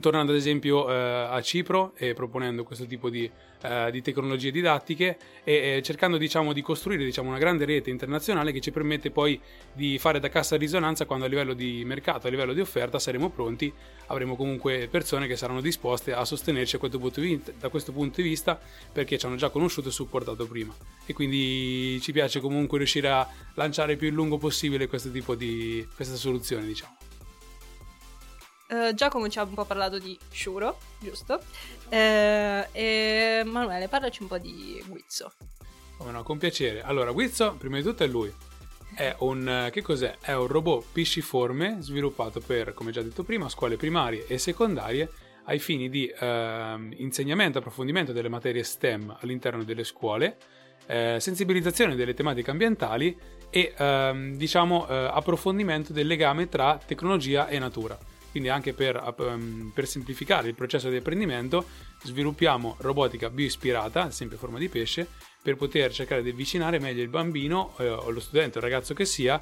[0.00, 3.28] Tornando ad esempio eh, a Cipro e proponendo questo tipo di,
[3.62, 8.52] eh, di tecnologie didattiche e eh, cercando diciamo di costruire diciamo, una grande rete internazionale
[8.52, 9.40] che ci permette poi
[9.72, 13.30] di fare da cassa risonanza quando a livello di mercato, a livello di offerta saremo
[13.30, 13.72] pronti,
[14.08, 18.28] avremo comunque persone che saranno disposte a sostenerci a questo di da questo punto di
[18.28, 18.60] vista
[18.92, 20.74] perché ci hanno già conosciuto e supportato prima
[21.06, 25.86] e quindi ci piace comunque riuscire a lanciare più in lungo possibile questo tipo di
[25.96, 27.07] questa soluzione diciamo.
[28.70, 31.40] Eh, Giacomo ci ha un po' parlato di Shuro, giusto?
[31.88, 35.32] Eh, e Manuele, parlaci un po' di Guizzo.
[35.96, 36.82] Come no, con piacere.
[36.82, 38.30] Allora, Guizzo, prima di tutto è lui.
[38.94, 40.18] È un, eh, che cos'è?
[40.20, 45.10] È un robot pisciforme sviluppato per, come già detto prima, scuole primarie e secondarie
[45.44, 50.36] ai fini di ehm, insegnamento e approfondimento delle materie STEM all'interno delle scuole,
[50.86, 57.58] eh, sensibilizzazione delle tematiche ambientali e, ehm, diciamo, eh, approfondimento del legame tra tecnologia e
[57.58, 57.98] natura.
[58.30, 61.66] Quindi anche per, ehm, per semplificare il processo di apprendimento
[62.02, 65.08] sviluppiamo robotica bioispirata, esempio in forma di pesce,
[65.42, 68.92] per poter cercare di avvicinare meglio il bambino eh, o lo studente o il ragazzo
[68.94, 69.40] che sia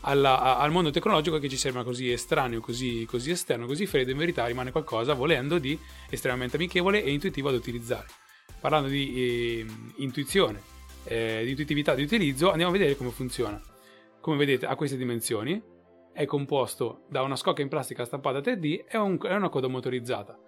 [0.00, 4.18] alla- al mondo tecnologico che ci sembra così estraneo, così, così esterno, così freddo, in
[4.18, 5.78] verità rimane qualcosa volendo di
[6.10, 8.06] estremamente amichevole e intuitivo da utilizzare.
[8.60, 10.60] Parlando di eh, intuizione,
[11.04, 13.60] eh, di intuitività di utilizzo, andiamo a vedere come funziona.
[14.20, 15.60] Come vedete ha queste dimensioni,
[16.16, 20.38] è composto da una scocca in plastica stampata 3D e un- e una coda motorizzata.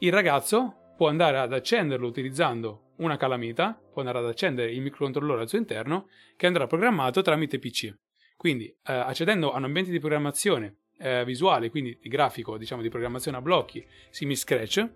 [0.00, 5.42] Il ragazzo può andare ad accenderlo utilizzando una calamita, può andare ad accendere il microcontrollore
[5.42, 7.94] al suo interno che andrà programmato tramite PC.
[8.36, 12.88] Quindi, eh, accedendo a un ambiente di programmazione eh, visuale, quindi di grafico, diciamo di
[12.88, 14.88] programmazione a blocchi, simil Scratch,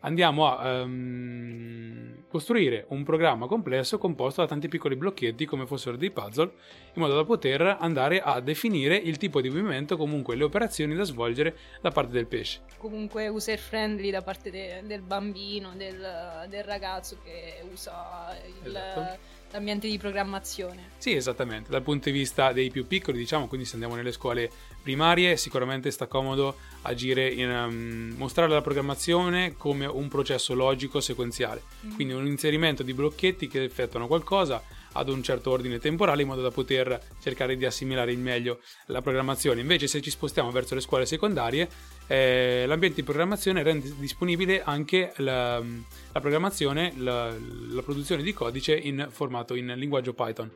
[0.00, 6.10] andiamo a ehm, costruire un programma complesso composto da tanti piccoli blocchetti come fossero dei
[6.10, 6.52] puzzle,
[6.94, 11.04] in modo da poter andare a definire il tipo di movimento, comunque le operazioni da
[11.04, 12.60] svolgere da parte del pesce.
[12.76, 19.36] Comunque user friendly da parte de- del bambino, del, del ragazzo che usa il- Esatto.
[19.50, 20.90] L'ambiente di programmazione.
[20.98, 24.50] Sì, esattamente, dal punto di vista dei più piccoli, diciamo, quindi se andiamo nelle scuole
[24.82, 31.62] primarie, sicuramente sta comodo agire in um, mostrare la programmazione come un processo logico sequenziale,
[31.94, 34.62] quindi un inserimento di blocchetti che effettuano qualcosa
[34.92, 39.02] ad un certo ordine temporale in modo da poter cercare di assimilare il meglio la
[39.02, 39.60] programmazione.
[39.60, 41.68] Invece se ci spostiamo verso le scuole secondarie,
[42.08, 48.74] eh, l'ambiente di programmazione rende disponibile anche la, la programmazione, la, la produzione di codice
[48.74, 50.50] in formato in linguaggio Python.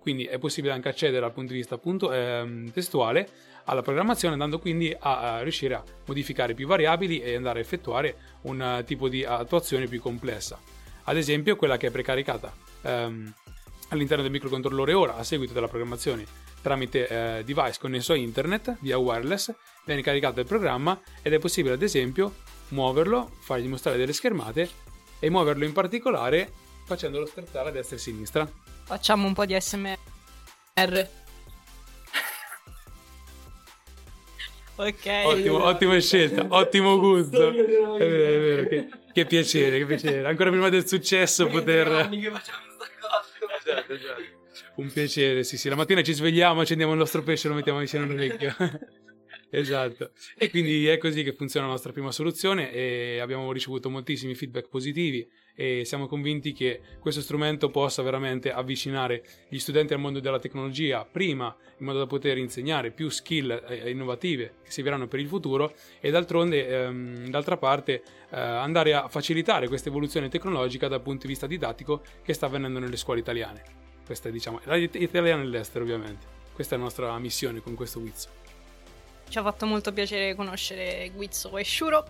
[0.00, 3.28] Quindi è possibile anche accedere dal punto di vista appunto ehm, testuale
[3.64, 8.16] alla programmazione, andando quindi a, a riuscire a modificare più variabili e andare a effettuare
[8.42, 10.58] un eh, tipo di attuazione più complessa.
[11.04, 12.52] Ad esempio quella che è precaricata
[12.82, 13.32] ehm,
[13.90, 18.96] all'interno del microcontrollore ora a seguito della programmazione tramite eh, device connesso a internet via
[18.96, 19.52] wireless,
[19.84, 22.36] viene caricato il programma ed è possibile ad esempio
[22.68, 24.70] muoverlo, fargli mostrare delle schermate
[25.18, 26.50] e muoverlo in particolare
[26.86, 28.48] facendolo sterzare a destra e a sinistra.
[28.84, 29.98] Facciamo un po' di SMR.
[34.76, 35.22] ok.
[35.24, 37.48] Ottimo, ottima scelta, ottimo gusto.
[37.48, 37.98] È vero, è
[38.40, 40.26] vero, che, che piacere, che piacere.
[40.26, 42.08] Ancora prima del successo poter...
[43.66, 44.33] Esatto, esatto.
[44.76, 45.68] Un piacere, sì, sì.
[45.68, 48.54] La mattina ci svegliamo, accendiamo il nostro pesce e lo mettiamo vicino all'orecchio.
[49.50, 50.10] esatto.
[50.36, 54.68] E quindi è così che funziona la nostra prima soluzione e abbiamo ricevuto moltissimi feedback
[54.68, 60.40] positivi e siamo convinti che questo strumento possa veramente avvicinare gli studenti al mondo della
[60.40, 65.28] tecnologia prima in modo da poter insegnare più skill eh, innovative che serviranno per il
[65.28, 71.22] futuro e d'altronde ehm, d'altra parte eh, andare a facilitare questa evoluzione tecnologica dal punto
[71.22, 76.32] di vista didattico che sta avvenendo nelle scuole italiane questa è diciamo italiana all'estero ovviamente.
[76.52, 78.28] Questa è la nostra missione con questo Wiz
[79.28, 82.06] ci ha fatto molto piacere conoscere Guizzo e Shuro.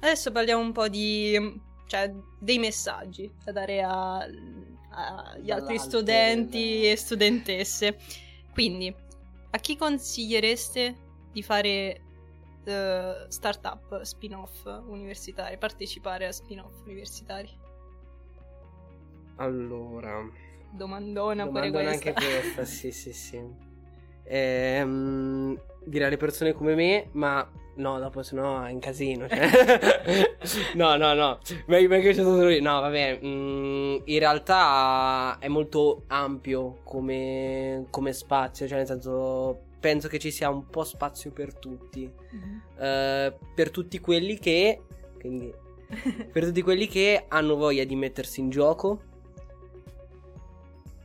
[0.00, 7.98] Adesso parliamo un po' di cioè, dei messaggi da dare agli altri studenti e studentesse.
[8.52, 8.94] Quindi,
[9.50, 10.94] a chi consigliereste
[11.30, 12.00] di fare
[12.66, 17.50] uh, startup spin-off universitari, partecipare a spin-off universitari?
[19.36, 20.28] Allora,
[20.70, 22.08] domandona, domandona questa.
[22.08, 23.70] anche questa, sì, sì, sì.
[24.24, 29.28] Ehm, direi alle persone come me, ma no, dopo se no è un casino.
[29.28, 30.36] Cioè.
[30.74, 31.38] no, no, no.
[31.66, 32.60] Meglio meglio che c'è stato lui.
[32.60, 33.20] No, vabbè.
[33.24, 38.66] mm, in realtà è molto ampio come, come spazio.
[38.66, 42.10] Cioè, nel senso, penso che ci sia un po' spazio per tutti.
[42.78, 44.82] Eh, per tutti quelli che.
[45.18, 45.52] Quindi.
[46.32, 49.02] Per tutti quelli che hanno voglia di mettersi in gioco.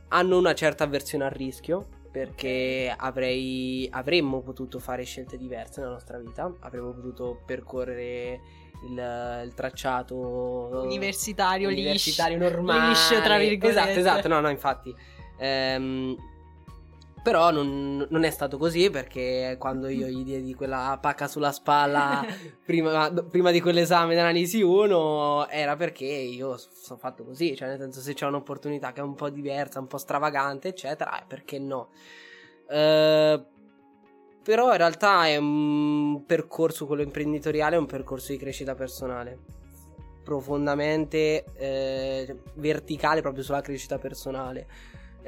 [0.08, 1.88] Hanno una certa avversione al rischio.
[2.10, 6.50] Perché avrei, avremmo potuto fare scelte diverse nella nostra vita.
[6.60, 8.40] Avremmo potuto percorrere
[8.88, 10.16] il, il tracciato
[10.84, 12.88] Universitario, universitario liscio, normale.
[12.88, 13.90] liscio, tra virgolette.
[13.90, 14.28] Esatto, esatto.
[14.28, 14.94] No, no, infatti.
[15.36, 16.16] Ehm,
[17.28, 22.24] però non, non è stato così perché quando io gli diedi quella pacca sulla spalla
[22.64, 28.00] prima, prima di quell'esame d'analisi 1 era perché io sono fatto così, cioè nel senso
[28.00, 31.90] se c'è un'opportunità che è un po' diversa, un po' stravagante, eccetera, perché no?
[32.66, 33.44] Eh,
[34.42, 39.56] però in realtà è un percorso, quello imprenditoriale, è un percorso di crescita personale
[40.24, 44.66] profondamente eh, verticale proprio sulla crescita personale.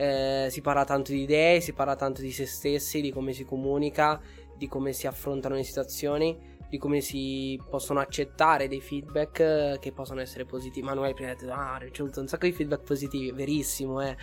[0.00, 3.44] Eh, si parla tanto di idee, si parla tanto di se stessi, di come si
[3.44, 4.18] comunica,
[4.56, 6.38] di come si affrontano le situazioni,
[6.70, 10.86] di come si possono accettare dei feedback eh, che possono essere positivi.
[10.86, 14.16] Manuel prima ha detto, ah, ho ricevuto un sacco di feedback positivi, verissimo, eh.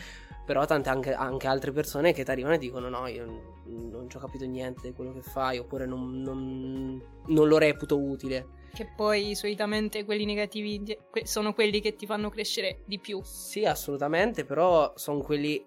[0.47, 3.25] Però tante anche, anche altre persone che ti arrivano e dicono no, io
[3.65, 7.99] non, ci ho capito niente di quello che fai, oppure non, non- non lo reputo
[7.99, 8.47] utile.
[8.77, 13.19] Che poi solitamente quelli negativi sono quelli che ti fanno crescere di più.
[13.23, 15.65] Sì, assolutamente, però sono quelli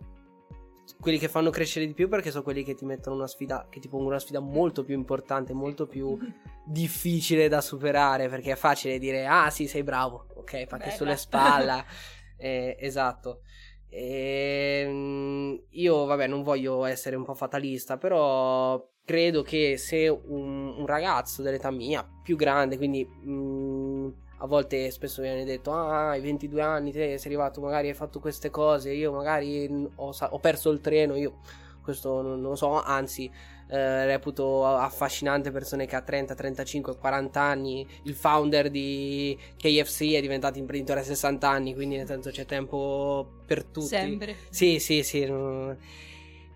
[1.00, 3.80] quelli che fanno crescere di più perché sono quelli che ti mettono una sfida che
[3.80, 6.16] ti pongono una sfida molto più importante, molto più
[6.64, 10.26] difficile da superare, perché è facile dire "Ah, sì, sei bravo".
[10.36, 10.90] Ok, Bella.
[10.92, 11.84] sulle spalle.
[12.42, 13.42] Eh, esatto.
[13.90, 20.86] Ehm, io, vabbè, non voglio essere un po' fatalista, però credo che se un, un
[20.86, 26.62] ragazzo dell'età mia, più grande, quindi mh, a volte spesso viene detto: Ah, hai 22
[26.62, 28.92] anni, te sei arrivato, magari hai fatto queste cose.
[28.92, 31.16] Io magari ho, ho perso il treno.
[31.16, 31.40] Io
[31.82, 33.28] questo non, non lo so, anzi,
[33.68, 40.20] eh, reputo affascinante persone che a 30, 35, 40 anni, il founder di KFC è
[40.20, 41.74] diventato imprenditore a 60 anni.
[41.74, 43.86] Quindi, nel senso, c'è tempo per tutti.
[43.86, 44.36] Sempre.
[44.50, 45.24] Sì, sì, sì.
[45.24, 45.76] no.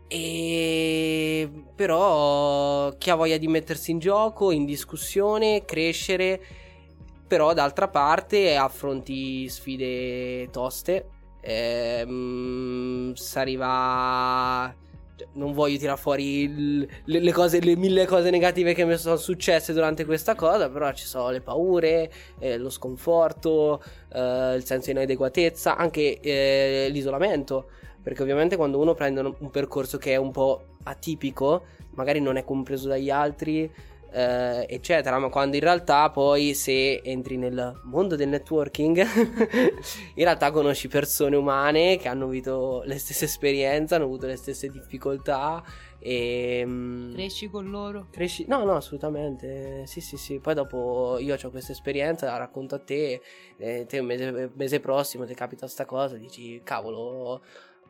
[0.06, 6.40] E però chi ha voglia di mettersi in gioco, in discussione, crescere,
[7.26, 11.08] però d'altra parte affronti sfide toste.
[11.40, 14.74] Ehm, si arriva.
[15.16, 18.96] cioè, Non voglio tirare fuori il- le, le cose, le mille cose negative che mi
[18.96, 23.82] sono successe durante questa cosa, però ci sono le paure, eh, lo sconforto,
[24.12, 27.68] eh, il senso di inadeguatezza, anche eh, l'isolamento.
[28.04, 32.44] Perché ovviamente quando uno prende un, percorso che è un po' atipico, magari non è
[32.44, 33.68] compreso dagli altri,
[34.12, 38.98] eh, eccetera, ma quando in realtà poi se entri nel mondo del networking,
[40.14, 44.68] in realtà conosci persone umane che hanno avuto le stesse esperienze, hanno avuto le stesse
[44.68, 45.64] difficoltà
[45.98, 46.62] e...
[46.66, 48.08] mm, Cresci con loro.
[48.10, 48.44] Cresci?
[48.46, 49.86] No, no, assolutamente.
[49.86, 50.38] Sì, sì, sì.
[50.38, 53.22] Poi dopo io ho questa esperienza, la racconto a te.
[53.56, 57.40] eh, te un mese, mese prossimo ti capita sta cosa, dici, cavolo.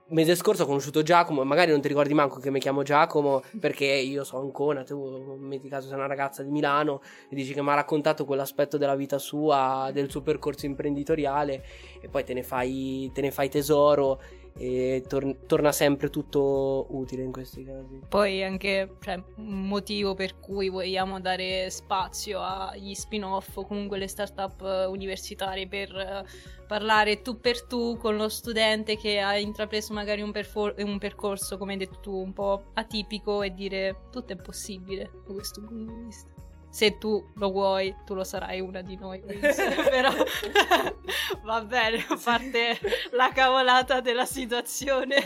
[0.09, 3.87] Mese scorso ho conosciuto Giacomo, magari non ti ricordi manco che mi chiamo Giacomo perché
[3.87, 7.01] io sono Ancona, tu metti caso sei una ragazza di Milano
[7.31, 11.65] e dici che mi ha raccontato quell'aspetto della vita sua, del suo percorso imprenditoriale
[12.03, 14.21] e poi te ne fai, te ne fai tesoro
[14.57, 18.01] e tor- torna sempre tutto utile in questi casi.
[18.09, 24.07] Poi anche cioè, un motivo per cui vogliamo dare spazio agli spin-off o comunque le
[24.07, 26.25] start-up eh, universitarie per eh,
[26.67, 31.59] parlare tu per tu con lo studente che ha intrapreso magari un, perfor- un percorso,
[31.59, 35.93] come hai detto tu, un po' atipico e dire tutto è possibile da questo punto
[35.93, 36.31] di vista.
[36.71, 39.21] Se tu lo vuoi, tu lo sarai una di noi.
[39.91, 40.11] Però
[41.45, 42.79] va bene, a parte
[43.13, 45.17] la cavolata della situazione.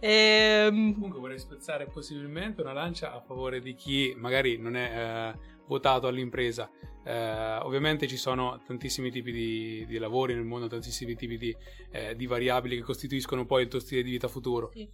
[0.00, 4.90] Ehm, Comunque vorrei spezzare possibilmente una lancia a favore di chi magari non è
[5.34, 6.70] eh, votato all'impresa.
[7.04, 11.54] Eh, ovviamente ci sono tantissimi tipi di, di lavori nel mondo, tantissimi tipi di,
[11.90, 14.70] eh, di variabili che costituiscono poi il tuo stile di vita futuro.
[14.72, 14.88] Sì.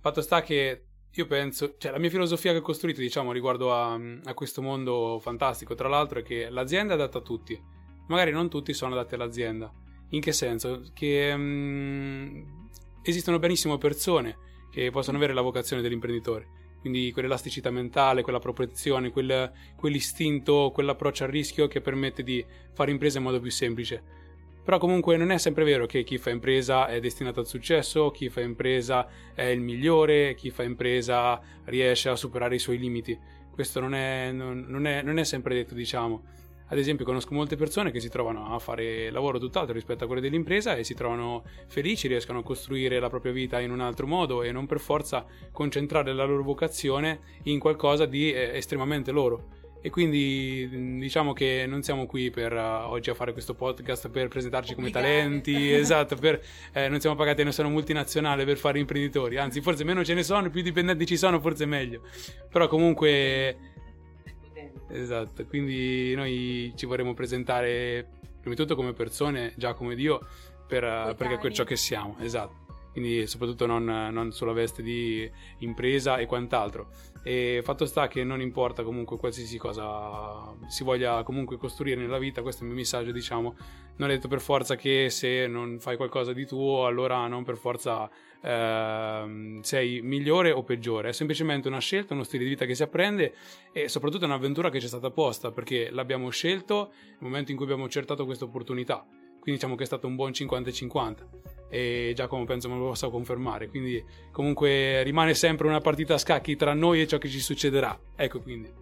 [0.00, 3.94] Fatto sta che io penso, cioè la mia filosofia che ho costruito, diciamo, riguardo a,
[3.94, 7.60] a questo mondo fantastico, tra l'altro, è che l'azienda è adatta a tutti.
[8.06, 9.72] Magari non tutti sono adatti all'azienda.
[10.10, 10.82] In che senso?
[10.94, 12.42] Che mm,
[13.02, 14.38] esistono benissimo persone
[14.70, 16.56] che possono avere la vocazione dell'imprenditore.
[16.80, 23.18] Quindi quell'elasticità mentale, quella propensione, quel, quell'istinto, quell'approccio al rischio che permette di fare impresa
[23.18, 24.02] in modo più semplice.
[24.68, 28.28] Però comunque non è sempre vero che chi fa impresa è destinato al successo, chi
[28.28, 33.18] fa impresa è il migliore, chi fa impresa riesce a superare i suoi limiti.
[33.50, 36.22] Questo non è, non, non è, non è sempre detto, diciamo.
[36.70, 40.20] Ad esempio, conosco molte persone che si trovano a fare lavoro tutt'altro rispetto a quello
[40.20, 44.42] dell'impresa e si trovano felici, riescono a costruire la propria vita in un altro modo
[44.42, 49.56] e non per forza concentrare la loro vocazione in qualcosa di eh, estremamente loro.
[49.80, 54.08] E quindi mh, diciamo che non siamo qui per uh, oggi a fare questo podcast
[54.10, 56.42] per presentarci come talenti, esatto, per,
[56.72, 60.24] eh, non siamo pagati da nessuna multinazionale per fare imprenditori, anzi forse meno ce ne
[60.24, 62.02] sono, più dipendenti ci sono, forse meglio.
[62.50, 63.56] Però comunque
[64.90, 68.06] Esatto, quindi noi ci vorremmo presentare
[68.40, 70.26] prima di tutto come persone, già come Dio,
[70.66, 72.67] per, perché quel ciò che siamo, esatto.
[72.98, 76.88] Quindi soprattutto non, non sulla veste di impresa e quant'altro.
[77.22, 82.42] E fatto sta che non importa comunque qualsiasi cosa si voglia comunque costruire nella vita,
[82.42, 83.54] questo è il mio messaggio, diciamo.
[83.98, 87.56] Non è detto per forza che se non fai qualcosa di tuo, allora non per
[87.56, 88.10] forza
[88.42, 92.82] ehm, sei migliore o peggiore, è semplicemente una scelta, uno stile di vita che si
[92.82, 93.32] apprende
[93.72, 97.56] e soprattutto è un'avventura che ci è stata posta perché l'abbiamo scelto nel momento in
[97.56, 99.04] cui abbiamo accertato questa opportunità.
[99.06, 103.68] Quindi diciamo che è stato un buon 50-50 e Giacomo penso me lo possa confermare.
[103.68, 107.98] Quindi comunque rimane sempre una partita a scacchi tra noi e ciò che ci succederà.
[108.16, 108.72] Ecco quindi.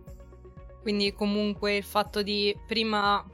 [0.82, 3.24] Quindi comunque il fatto di prima,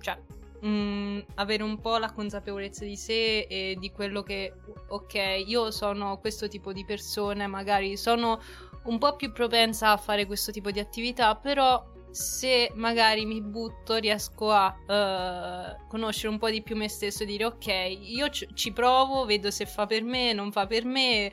[0.00, 0.18] cioè,
[0.64, 4.54] mm, avere un po' la consapevolezza di sé e di quello che,
[4.88, 8.40] ok, io sono questo tipo di persona, magari sono
[8.84, 13.96] un po' più propensa a fare questo tipo di attività, però se magari mi butto
[13.96, 17.66] riesco a eh, conoscere un po' di più me stesso e dire ok,
[18.00, 21.32] io ci ci provo, vedo se fa per me, non fa per me,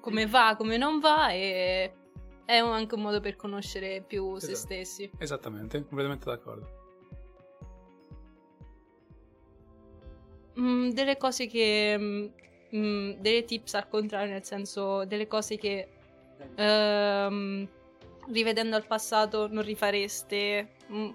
[0.00, 1.92] come va, come non va e
[2.44, 4.56] è anche un modo per conoscere più se Esatto.
[4.56, 5.10] stessi.
[5.18, 6.76] Esattamente, completamente d'accordo.
[10.58, 11.96] Mm, delle cose che.
[11.98, 12.26] mm,
[12.74, 15.88] mm, delle tips al contrario, nel senso, delle cose che.
[16.56, 17.68] ehm,
[18.32, 20.68] rivedendo al passato non rifareste.
[20.92, 21.10] Mm,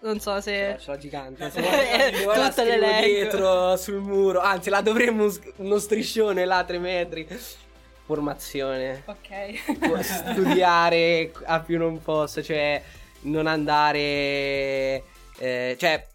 [0.00, 0.76] non so se.
[0.78, 1.50] C'è la gigante.
[1.54, 4.40] Eh, Io la tutte le dietro sul muro.
[4.40, 7.26] Anzi, la dovremmo uno striscione là, tre metri.
[8.04, 9.04] Formazione.
[9.06, 10.02] Ok.
[10.02, 12.82] studiare a più non posso, cioè
[13.22, 15.04] non andare,
[15.38, 16.08] eh, cioè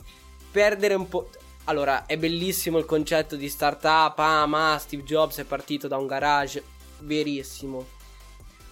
[0.51, 1.29] perdere un po'.
[1.65, 4.17] Allora, è bellissimo il concetto di startup.
[4.19, 6.63] Ah, ma Steve Jobs è partito da un garage,
[6.99, 7.95] verissimo.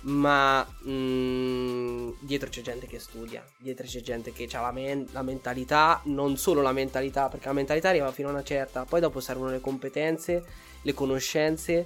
[0.08, 5.24] Ma mm, dietro c'è gente che studia, dietro c'è gente che ha la, men- la
[5.24, 9.20] mentalità, non solo la mentalità, perché la mentalità arriva fino a una certa, poi dopo
[9.20, 10.44] servono le competenze,
[10.84, 11.86] le conoscenze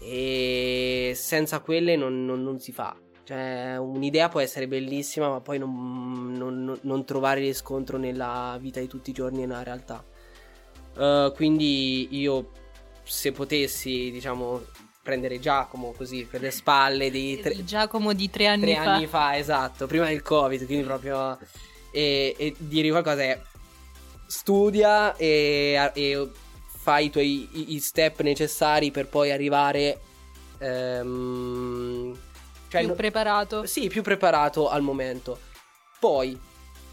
[0.00, 2.96] e senza quelle non, non- non si fa.
[3.24, 8.86] Cioè, un'idea può essere bellissima, ma poi non, non- non trovare riscontro nella vita di
[8.88, 10.02] tutti i giorni e nella realtà.
[10.94, 12.50] Uh, quindi io,
[13.02, 14.62] se potessi, diciamo,
[15.02, 18.94] prendere Giacomo così per le spalle di tre, Giacomo di tre anni tre fa.
[18.94, 21.38] anni fa, esatto, prima del Covid, quindi proprio
[21.90, 23.40] e, e dire qualcosa è
[24.26, 26.30] studia e, e
[26.66, 30.00] fai i tuoi i- i step necessari per poi arrivare
[30.58, 32.18] ehm,
[32.68, 33.66] cioè più preparato.
[33.66, 35.38] sì, più preparato al momento.
[36.00, 36.38] Poi,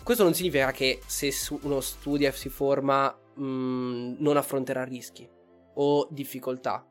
[0.03, 5.27] questo non significa che se uno studia e si forma mh, non affronterà rischi
[5.75, 6.83] o difficoltà.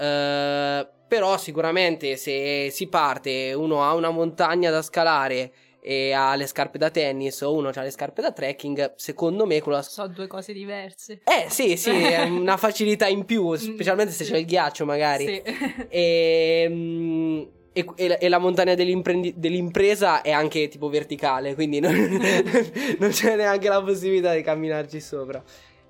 [0.00, 6.46] Eh, però sicuramente se si parte, uno ha una montagna da scalare e ha le
[6.46, 10.06] scarpe da tennis o uno ha le scarpe da trekking, secondo me con la So
[10.06, 11.20] due cose diverse.
[11.24, 14.30] eh sì, sì, è una facilità in più, specialmente se sì.
[14.30, 15.24] c'è il ghiaccio magari.
[15.26, 15.42] Sì.
[15.88, 17.42] E, mm,
[17.72, 21.92] e- e la- e la montagna dell'impresa è anche tipo verticale, quindi non,
[22.98, 25.42] non c'è neanche la possibilità di camminarci sopra.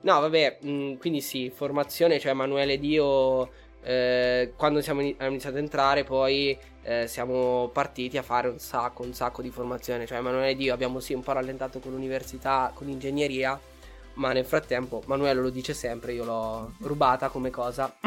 [0.03, 3.51] No, vabbè, mm, quindi sì, formazione, cioè Emanuele Dio,
[3.83, 8.59] eh, quando siamo ini- abbiamo iniziato ad entrare, poi eh, siamo partiti a fare un
[8.59, 10.07] sacco, un sacco di formazione.
[10.07, 13.59] Cioè Emanuele Dio abbiamo sì un po' rallentato con l'università, con l'ingegneria,
[14.15, 17.95] ma nel frattempo Manuele lo dice sempre, io l'ho rubata come cosa.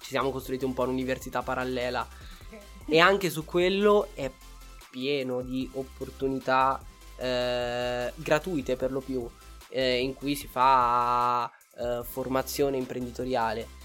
[0.00, 2.06] Ci siamo costruiti un po' un'università parallela
[2.86, 4.30] e anche su quello è
[4.90, 6.80] pieno di opportunità
[7.16, 9.28] eh, gratuite per lo più,
[9.68, 13.77] eh, in cui si fa eh, formazione imprenditoriale.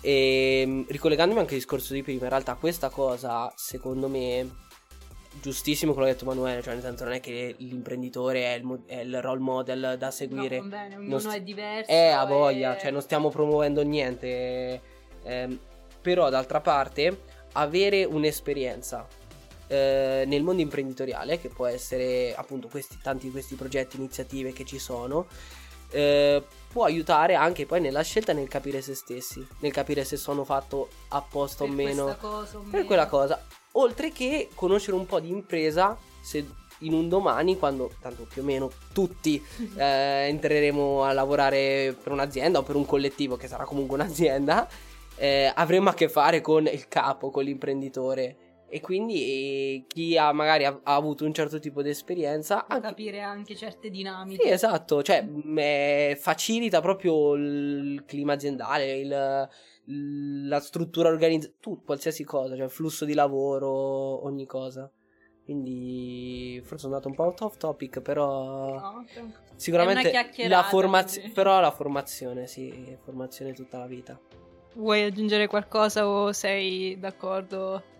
[0.00, 4.48] E mm, ricollegandomi anche al discorso di prima, in realtà questa cosa, secondo me,
[5.40, 8.64] giustissimo quello che ha detto Emanuele, cioè nel senso non è che l'imprenditore è il,
[8.64, 10.60] mo- è il role model da seguire.
[10.60, 11.90] No, bene, ognuno st- è diverso.
[11.90, 14.80] Eh, a voglia, e- cioè non stiamo promuovendo niente.
[15.24, 15.58] ehm,
[16.00, 17.22] però d'altra parte,
[17.52, 19.06] avere un'esperienza
[19.66, 24.64] eh, nel mondo imprenditoriale, che può essere appunto questi, tanti di questi progetti, iniziative che
[24.64, 25.26] ci sono,
[25.90, 30.44] eh, può aiutare anche poi nella scelta nel capire se stessi, nel capire se sono
[30.44, 32.86] fatto apposta o meno cosa o per meno.
[32.86, 33.44] quella cosa.
[33.72, 36.46] Oltre che conoscere un po' di impresa, se
[36.80, 39.42] in un domani, quando tanto più o meno tutti
[39.76, 44.68] eh, entreremo a lavorare per un'azienda o per un collettivo, che sarà comunque un'azienda,
[45.16, 48.36] eh, avremo a che fare con il capo, con l'imprenditore.
[48.70, 52.88] E quindi chi ha magari ha, ha avuto un certo tipo di esperienza, Può anche-
[52.88, 54.42] capire anche certe dinamiche.
[54.42, 59.48] sì, esatto, cioè mh, eh, facilita proprio il clima aziendale, il-
[60.48, 63.70] la struttura organizzativa, tu, qualsiasi cosa, cioè il flusso di lavoro,
[64.26, 64.90] ogni cosa.
[65.44, 69.06] Quindi forse sono andato un po' off topic, però No,
[69.56, 70.12] sicuramente
[70.46, 74.20] la formazione, però la formazione, sì, formazione tutta la vita.
[74.74, 77.96] Vuoi aggiungere qualcosa o sei d'accordo?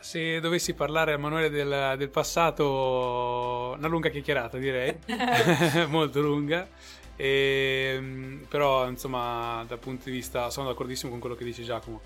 [0.00, 4.96] Se dovessi parlare a Emanuele del, del passato, una lunga chiacchierata direi,
[5.88, 6.68] molto lunga.
[7.16, 12.00] Ehm, però insomma dal punto di vista sono d'accordissimo con quello che dice Giacomo.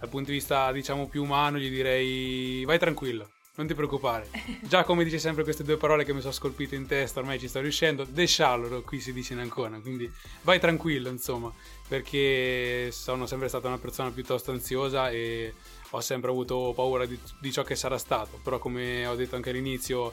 [0.00, 4.28] Dal punto di vista diciamo più umano gli direi vai tranquillo non ti preoccupare.
[4.66, 7.60] Giacomo dice sempre queste due parole che mi sono scolpite in testa ormai ci sto
[7.60, 8.04] riuscendo.
[8.04, 10.10] Descialloro qui si dice in Ancona quindi
[10.42, 11.52] vai tranquillo insomma
[11.86, 15.52] perché sono sempre stata una persona piuttosto ansiosa e
[15.94, 19.50] ho sempre avuto paura di, di ciò che sarà stato però come ho detto anche
[19.50, 20.12] all'inizio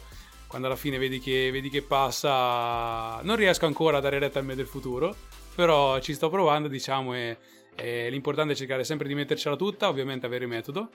[0.50, 4.46] quando alla fine vedi che, vedi che passa, non riesco ancora a dare retta al
[4.46, 5.16] me del futuro,
[5.54, 7.38] però ci sto provando, diciamo, e,
[7.76, 10.90] e l'importante è cercare sempre di mettercela tutta, ovviamente avere metodo,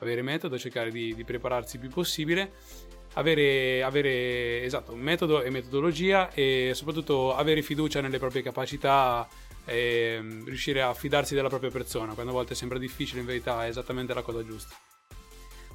[0.00, 2.52] avere metodo, cercare di, di prepararsi il più possibile,
[3.14, 9.26] avere, avere esatto, metodo e metodologia e soprattutto avere fiducia nelle proprie capacità
[9.68, 13.64] e mm, riuscire a fidarsi della propria persona, quando a volte sembra difficile, in verità
[13.64, 14.74] è esattamente la cosa giusta.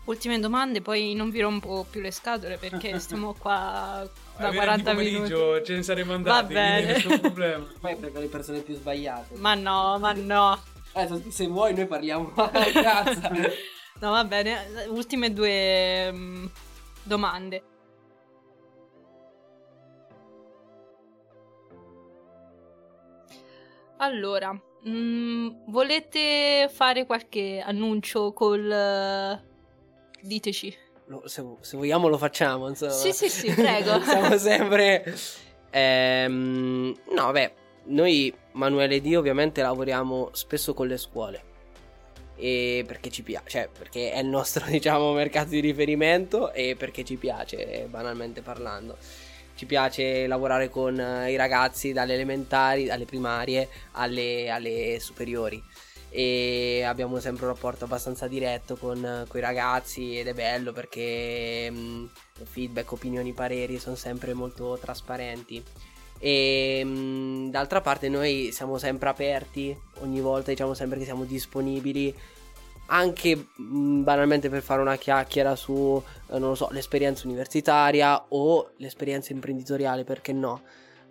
[0.06, 4.06] Ultime domande, poi non vi rompo più le scatole perché stiamo qua
[4.38, 5.66] da Eh, 40 venerdì minuti.
[5.66, 6.94] ce ne saremmo Va andati, quindi bene.
[6.94, 7.66] nessun problema.
[7.80, 9.36] Poi per le persone più sbagliate.
[9.38, 10.62] Ma no, ma no.
[10.91, 13.22] Adesso, se vuoi noi parliamo a cazzo.
[14.00, 14.86] No, va bene.
[14.89, 16.46] Ultime due mm,
[17.04, 17.64] domande.
[24.04, 24.54] Allora,
[24.86, 28.70] mm, volete fare qualche annuncio col...
[28.70, 29.41] eh,
[30.22, 30.78] Diteci.
[31.06, 32.91] Lo- se, se vogliamo lo facciamo, insomma.
[32.91, 33.99] Sì, sì, sì, prego.
[34.04, 35.16] Siamo sempre...
[35.70, 37.54] Ehm, no, beh,
[37.86, 41.43] noi, Manuele Dio, ovviamente lavoriamo spesso con le scuole.
[42.36, 47.06] E perché ci piace, cioè perché è il nostro, diciamo, mercato di riferimento e perché
[47.06, 48.97] ci piace, banalmente parlando.
[49.56, 55.62] Ci piace lavorare con eh, i ragazzi dalle elementari, dalle primarie alle, alle superiori.
[56.10, 62.10] E abbiamo sempre un rapporto abbastanza diretto con, i ragazzi ed è bello perché mh,
[62.43, 65.64] feedback, opinioni, pareri sono sempre molto trasparenti.
[66.20, 72.16] E mh, d'altra parte noi siamo sempre aperti, ogni volta diciamo sempre che siamo disponibili
[72.88, 78.72] anche mh, banalmente per fare una chiacchiera su, eh, non lo so, l'esperienza universitaria o
[78.78, 80.62] l'esperienza imprenditoriale, perché no?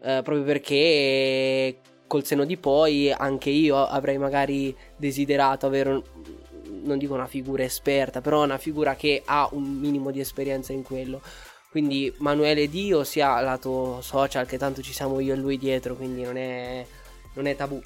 [0.03, 6.03] Eh, proprio perché col seno di poi anche io avrei magari desiderato avere,
[6.83, 10.83] non dico una figura esperta, però una figura che ha un minimo di esperienza in
[10.83, 11.23] quello.
[11.70, 16.23] Quindi Manuele Dio sia lato social che tanto ci siamo io e lui dietro, quindi
[16.23, 16.85] non è,
[17.33, 17.81] non è tabù.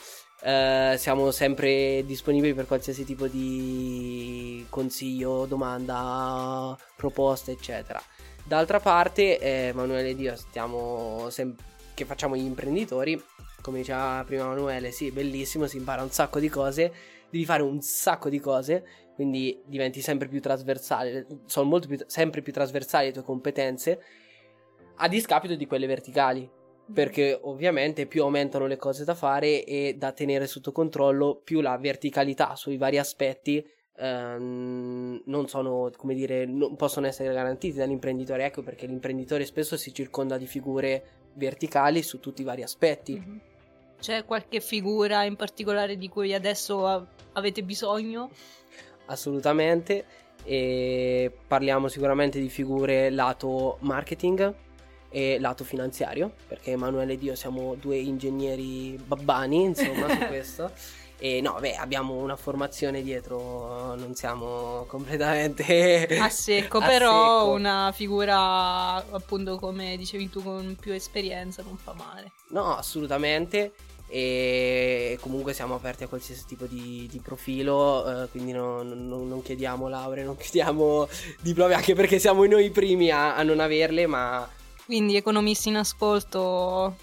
[0.46, 8.00] Uh, siamo sempre disponibili per qualsiasi tipo di consiglio, domanda, proposta, eccetera.
[8.44, 11.56] D'altra parte, eh, Manuele e Dio stiamo sem-
[11.94, 13.20] che facciamo gli imprenditori,
[13.60, 16.92] come diceva prima Manuele, sì, bellissimo, si impara un sacco di cose,
[17.28, 18.86] devi fare un sacco di cose,
[19.16, 24.00] quindi diventi sempre più trasversale, sono più, sempre più trasversali le tue competenze,
[24.98, 26.48] a discapito di quelle verticali.
[26.92, 31.76] Perché ovviamente più aumentano le cose da fare e da tenere sotto controllo, più la
[31.76, 33.66] verticalità sui vari aspetti
[33.96, 38.44] ehm, non sono, come dire, non possono essere garantiti dall'imprenditore.
[38.44, 43.18] Ecco perché l'imprenditore spesso si circonda di figure verticali su tutti i vari aspetti.
[43.18, 43.40] Mhm.
[43.98, 48.30] C'è qualche figura in particolare di cui adesso avete bisogno?
[49.06, 50.04] assolutamente.
[50.44, 54.54] E parliamo sicuramente di figure lato marketing
[55.10, 60.70] e lato finanziario, perché Emanuele e io siamo due ingegneri babbani, insomma, su questo.
[61.18, 67.52] E no, beh, abbiamo una formazione dietro, non siamo completamente A secco, a però secco.
[67.52, 72.32] una figura appunto come dicevi tu con più esperienza non fa male.
[72.48, 73.72] No, assolutamente.
[74.08, 79.42] E comunque siamo aperti a qualsiasi tipo di, di profilo, eh, quindi no- non- non
[79.42, 81.08] chiediamo lauree, non chiediamo
[81.40, 84.48] diplomi, anche perché siamo noi i primi a, a non averle, ma
[84.86, 86.96] Quindi economisti in ascolto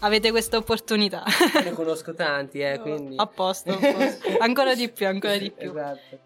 [0.00, 1.22] avete questa opportunità.
[1.62, 3.14] ne conosco tanti, eh, quindi...
[3.16, 4.38] A posto, a posto.
[4.42, 5.70] Ancora di più, ancora di più.
[5.70, 6.18] Esatto.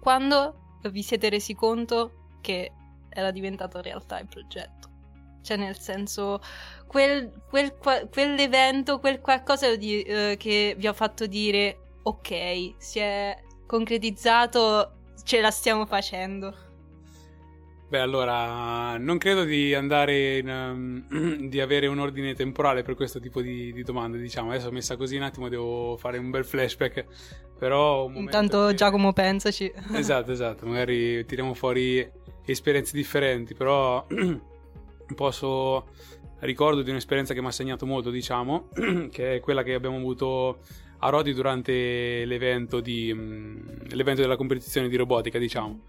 [0.00, 2.72] Quando vi siete resi conto che
[3.08, 4.88] era diventato realtà il progetto?
[5.42, 6.40] Cioè, nel senso,
[6.86, 7.74] quel, quel
[8.10, 13.36] quell'evento, quel qualcosa di- eh, che vi ha fatto dire: Ok, si è
[13.70, 16.52] concretizzato, ce la stiamo facendo.
[17.88, 23.20] Beh, allora, non credo di andare in, ehm, di avere un ordine temporale per questo
[23.20, 24.50] tipo di, di domande, diciamo.
[24.50, 27.04] Adesso messa così un attimo devo fare un bel flashback,
[27.56, 28.10] però...
[28.12, 29.72] Intanto, che- Giacomo, pensaci.
[29.94, 32.04] Esatto, esatto, magari tiriamo fuori
[32.44, 34.04] esperienze differenti, però
[35.14, 35.86] posso
[36.40, 38.68] ricordo di un'esperienza che mi ha segnato molto, diciamo,
[39.12, 40.58] che è quella che abbiamo avuto
[41.00, 45.80] a Rodi durante l'evento, di, mh, l'evento della competizione di robotica, diciamo.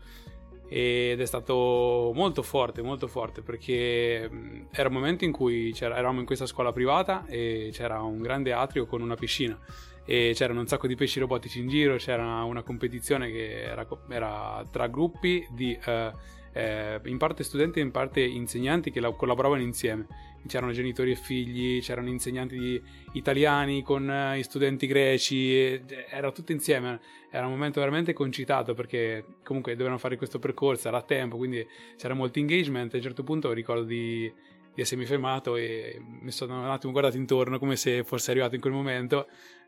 [0.68, 6.20] Ed è stato molto forte, molto forte, perché mh, era un momento in cui eravamo
[6.20, 9.58] in questa scuola privata e c'era un grande atrio con una piscina
[10.06, 14.66] e c'erano un sacco di pesci robotici in giro, c'era una competizione che era, era
[14.72, 16.12] tra gruppi di eh,
[16.54, 20.08] eh, in parte studenti e in parte insegnanti che la- collaboravano insieme.
[20.48, 22.82] C'erano genitori e figli, c'erano insegnanti
[23.14, 27.00] italiani con eh, i studenti greci, era tutto insieme.
[27.30, 31.66] Era un momento veramente concitato perché comunque dovevano fare questo percorso, era a tempo, quindi
[31.98, 32.94] c'era molto engagement.
[32.94, 34.32] A un certo punto ricordo di,
[34.74, 38.62] di essermi fermato e mi sono un attimo guardato intorno come se fosse arrivato in
[38.62, 39.28] quel momento.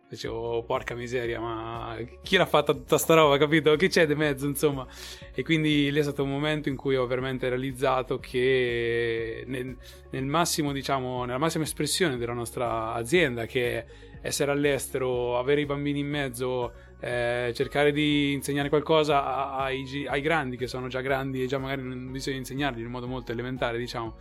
[0.09, 3.75] Dicevo, porca miseria, ma chi l'ha fatta tutta sta roba, capito?
[3.75, 4.85] Che c'è di mezzo, insomma?
[5.33, 9.75] E quindi lì è stato un momento in cui ho veramente realizzato che nel,
[10.11, 13.85] nel massimo, diciamo, nella massima espressione della nostra azienda, che è
[14.24, 16.71] essere all'estero, avere i bambini in mezzo,
[17.01, 21.84] eh, cercare di insegnare qualcosa ai, ai grandi che sono già grandi e già magari
[21.84, 24.15] non bisogna insegnarli in modo molto elementare, diciamo.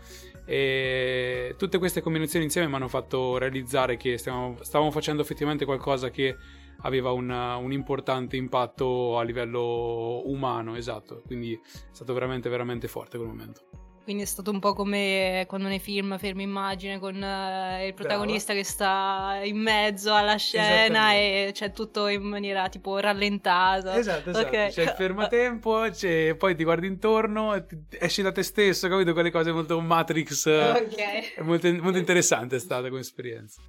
[0.44, 6.10] E tutte queste combinazioni insieme mi hanno fatto realizzare che stiamo- stavamo facendo effettivamente qualcosa
[6.10, 6.36] che
[6.80, 11.22] aveva un, un importante impatto a livello umano, esatto.
[11.24, 11.60] Quindi è
[11.92, 13.91] stato veramente, veramente forte quel momento.
[14.04, 18.52] Quindi è stato un po' come quando nei film fermi immagine con eh, il protagonista
[18.52, 23.96] che sta in mezzo alla scena e c'è tutto in maniera tipo rallentata.
[23.96, 24.46] Esatto, esatto.
[24.48, 24.68] Ok.
[24.70, 29.12] C'è il fermatempo, c'è- poi ti guardi intorno, esci da te stesso, capito?
[29.12, 30.46] Quelle cose molto Matrix.
[30.46, 31.34] eh, Ok.
[31.36, 33.60] È molto, molto interessante è stata come esperienza.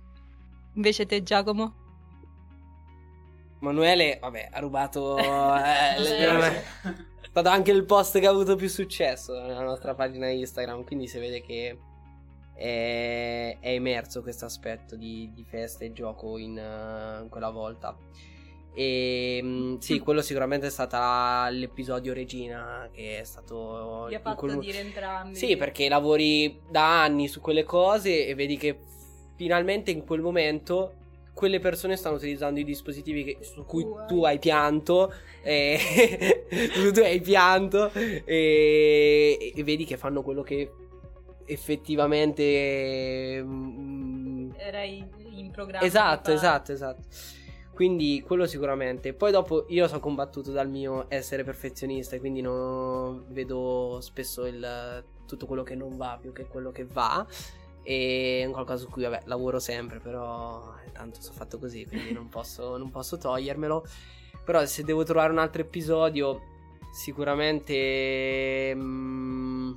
[0.73, 1.75] Invece te Giacomo?
[3.59, 5.15] Manuele, vabbè, ha rubato.
[5.19, 6.63] eh, le-
[7.33, 10.83] stato anche il post che ha avuto più successo nella nostra pagina Instagram.
[10.83, 11.75] Quindi si vede che
[12.53, 17.97] è, è emerso questo aspetto di, di festa e gioco in, eh, in quella volta.
[18.75, 24.35] E mm, sì, quello sicuramente è stato l'episodio Regina che è stato Vi ha fatto
[24.35, 25.35] quel- dire entrambi.
[25.35, 28.77] Sì, perché lavori da anni su quelle cose e vedi che
[29.35, 30.97] finalmente in quel momento
[31.33, 35.11] quelle persone stanno utilizzando i dispositivi che- su cui Tu hai- pianto
[35.41, 35.77] e
[36.93, 40.71] tu hai pianto e, e vedi che fanno quello che
[41.45, 45.85] effettivamente mm, Era in, in programma.
[45.85, 47.01] Esatto, esatto, esatto.
[47.73, 49.13] Quindi quello sicuramente.
[49.13, 55.03] Poi dopo io sono combattuto dal mio essere perfezionista e quindi non vedo spesso il,
[55.25, 57.25] tutto quello che non va più che quello che va.
[57.83, 61.85] E è un qualcosa su cui vabbè, lavoro sempre, però eh, tanto sono fatto così,
[61.85, 63.85] quindi non posso, non posso togliermelo.
[64.43, 66.41] Però se devo trovare un altro episodio,
[66.91, 69.73] sicuramente mm,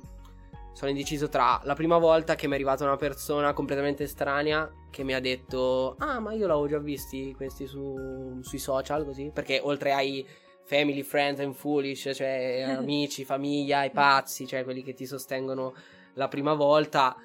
[0.77, 5.03] sono indeciso tra la prima volta che mi è arrivata una persona completamente estranea che
[5.03, 9.59] mi ha detto ah ma io l'avevo già visti questi su- sui social così perché
[9.63, 10.23] oltre ai
[10.65, 15.73] family, friends and foolish cioè amici, famiglia, i pazzi cioè quelli che ti sostengono
[16.13, 17.15] la prima volta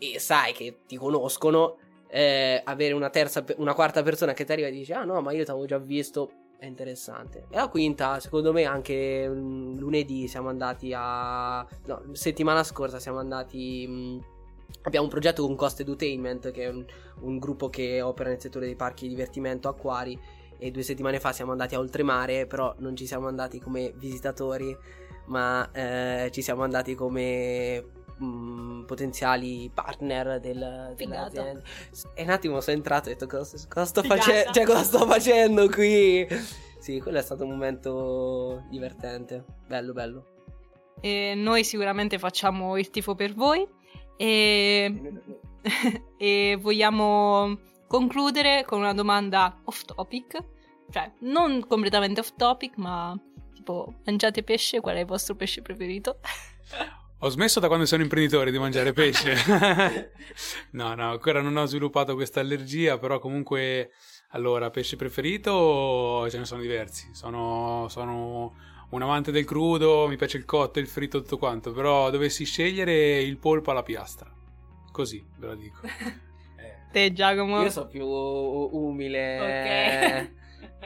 [0.00, 1.76] e sai che ti conoscono
[2.08, 5.30] eh, avere una terza una quarta persona che ti arriva e dice ah no ma
[5.30, 7.46] io ti avevo già visto è interessante.
[7.48, 11.66] E la quinta, secondo me, anche mm, lunedì siamo andati a.
[11.86, 13.86] No, settimana scorsa siamo andati.
[13.88, 14.18] mm,
[14.82, 16.84] abbiamo un progetto con Cost Edutainment, che è un,
[17.20, 20.18] un gruppo che opera nel settore dei parchi di divertimento acquari.
[20.58, 24.76] E due settimane fa siamo andati a Oltremare, però non ci siamo andati come visitatori,
[25.28, 31.62] ma eh, ci siamo andati come mm, potenziali partner del, dell'azienda.
[32.14, 34.52] E un attimo sono entrato e ho detto cosa, cosa sto facendo?
[34.52, 36.26] Cioè, cosa sto facendo qui?
[36.78, 39.44] Sì, quello è stato un momento divertente.
[39.66, 40.24] Bello, bello.
[41.00, 43.66] E noi sicuramente facciamo il tifo per voi
[44.16, 45.22] e,
[46.18, 50.38] e vogliamo concludere con una domanda off topic,
[50.90, 53.18] cioè non completamente off topic, ma
[53.52, 56.20] tipo mangiate pesce, qual è il vostro pesce preferito?
[57.22, 59.34] Ho smesso da quando sono imprenditore di mangiare pesce.
[60.72, 63.90] no, no, ancora non ho sviluppato questa allergia, però comunque,
[64.30, 67.10] allora, pesce preferito ce ne sono diversi.
[67.12, 68.54] Sono, sono
[68.88, 73.20] un amante del crudo, mi piace il cotto, il fritto, tutto quanto, però dovessi scegliere
[73.20, 74.32] il polpo alla piastra.
[74.90, 75.80] Così, ve lo dico.
[76.60, 77.62] Eh, Te Giacomo?
[77.62, 79.38] Io sono più umile.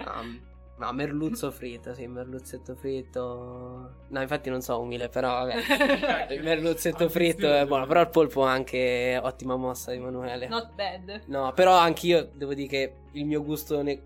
[0.05, 0.41] No,
[0.79, 3.95] no, merluzzo fritto, sì, merluzzetto fritto.
[4.09, 6.29] No, infatti non so umile, però vabbè.
[6.35, 10.49] Il merluzzetto fritto è buono, però il polpo è anche ottima mossa di Emanuele.
[10.49, 11.23] Not bad.
[11.27, 14.03] No, però anch'io devo dire che il mio gusto ne-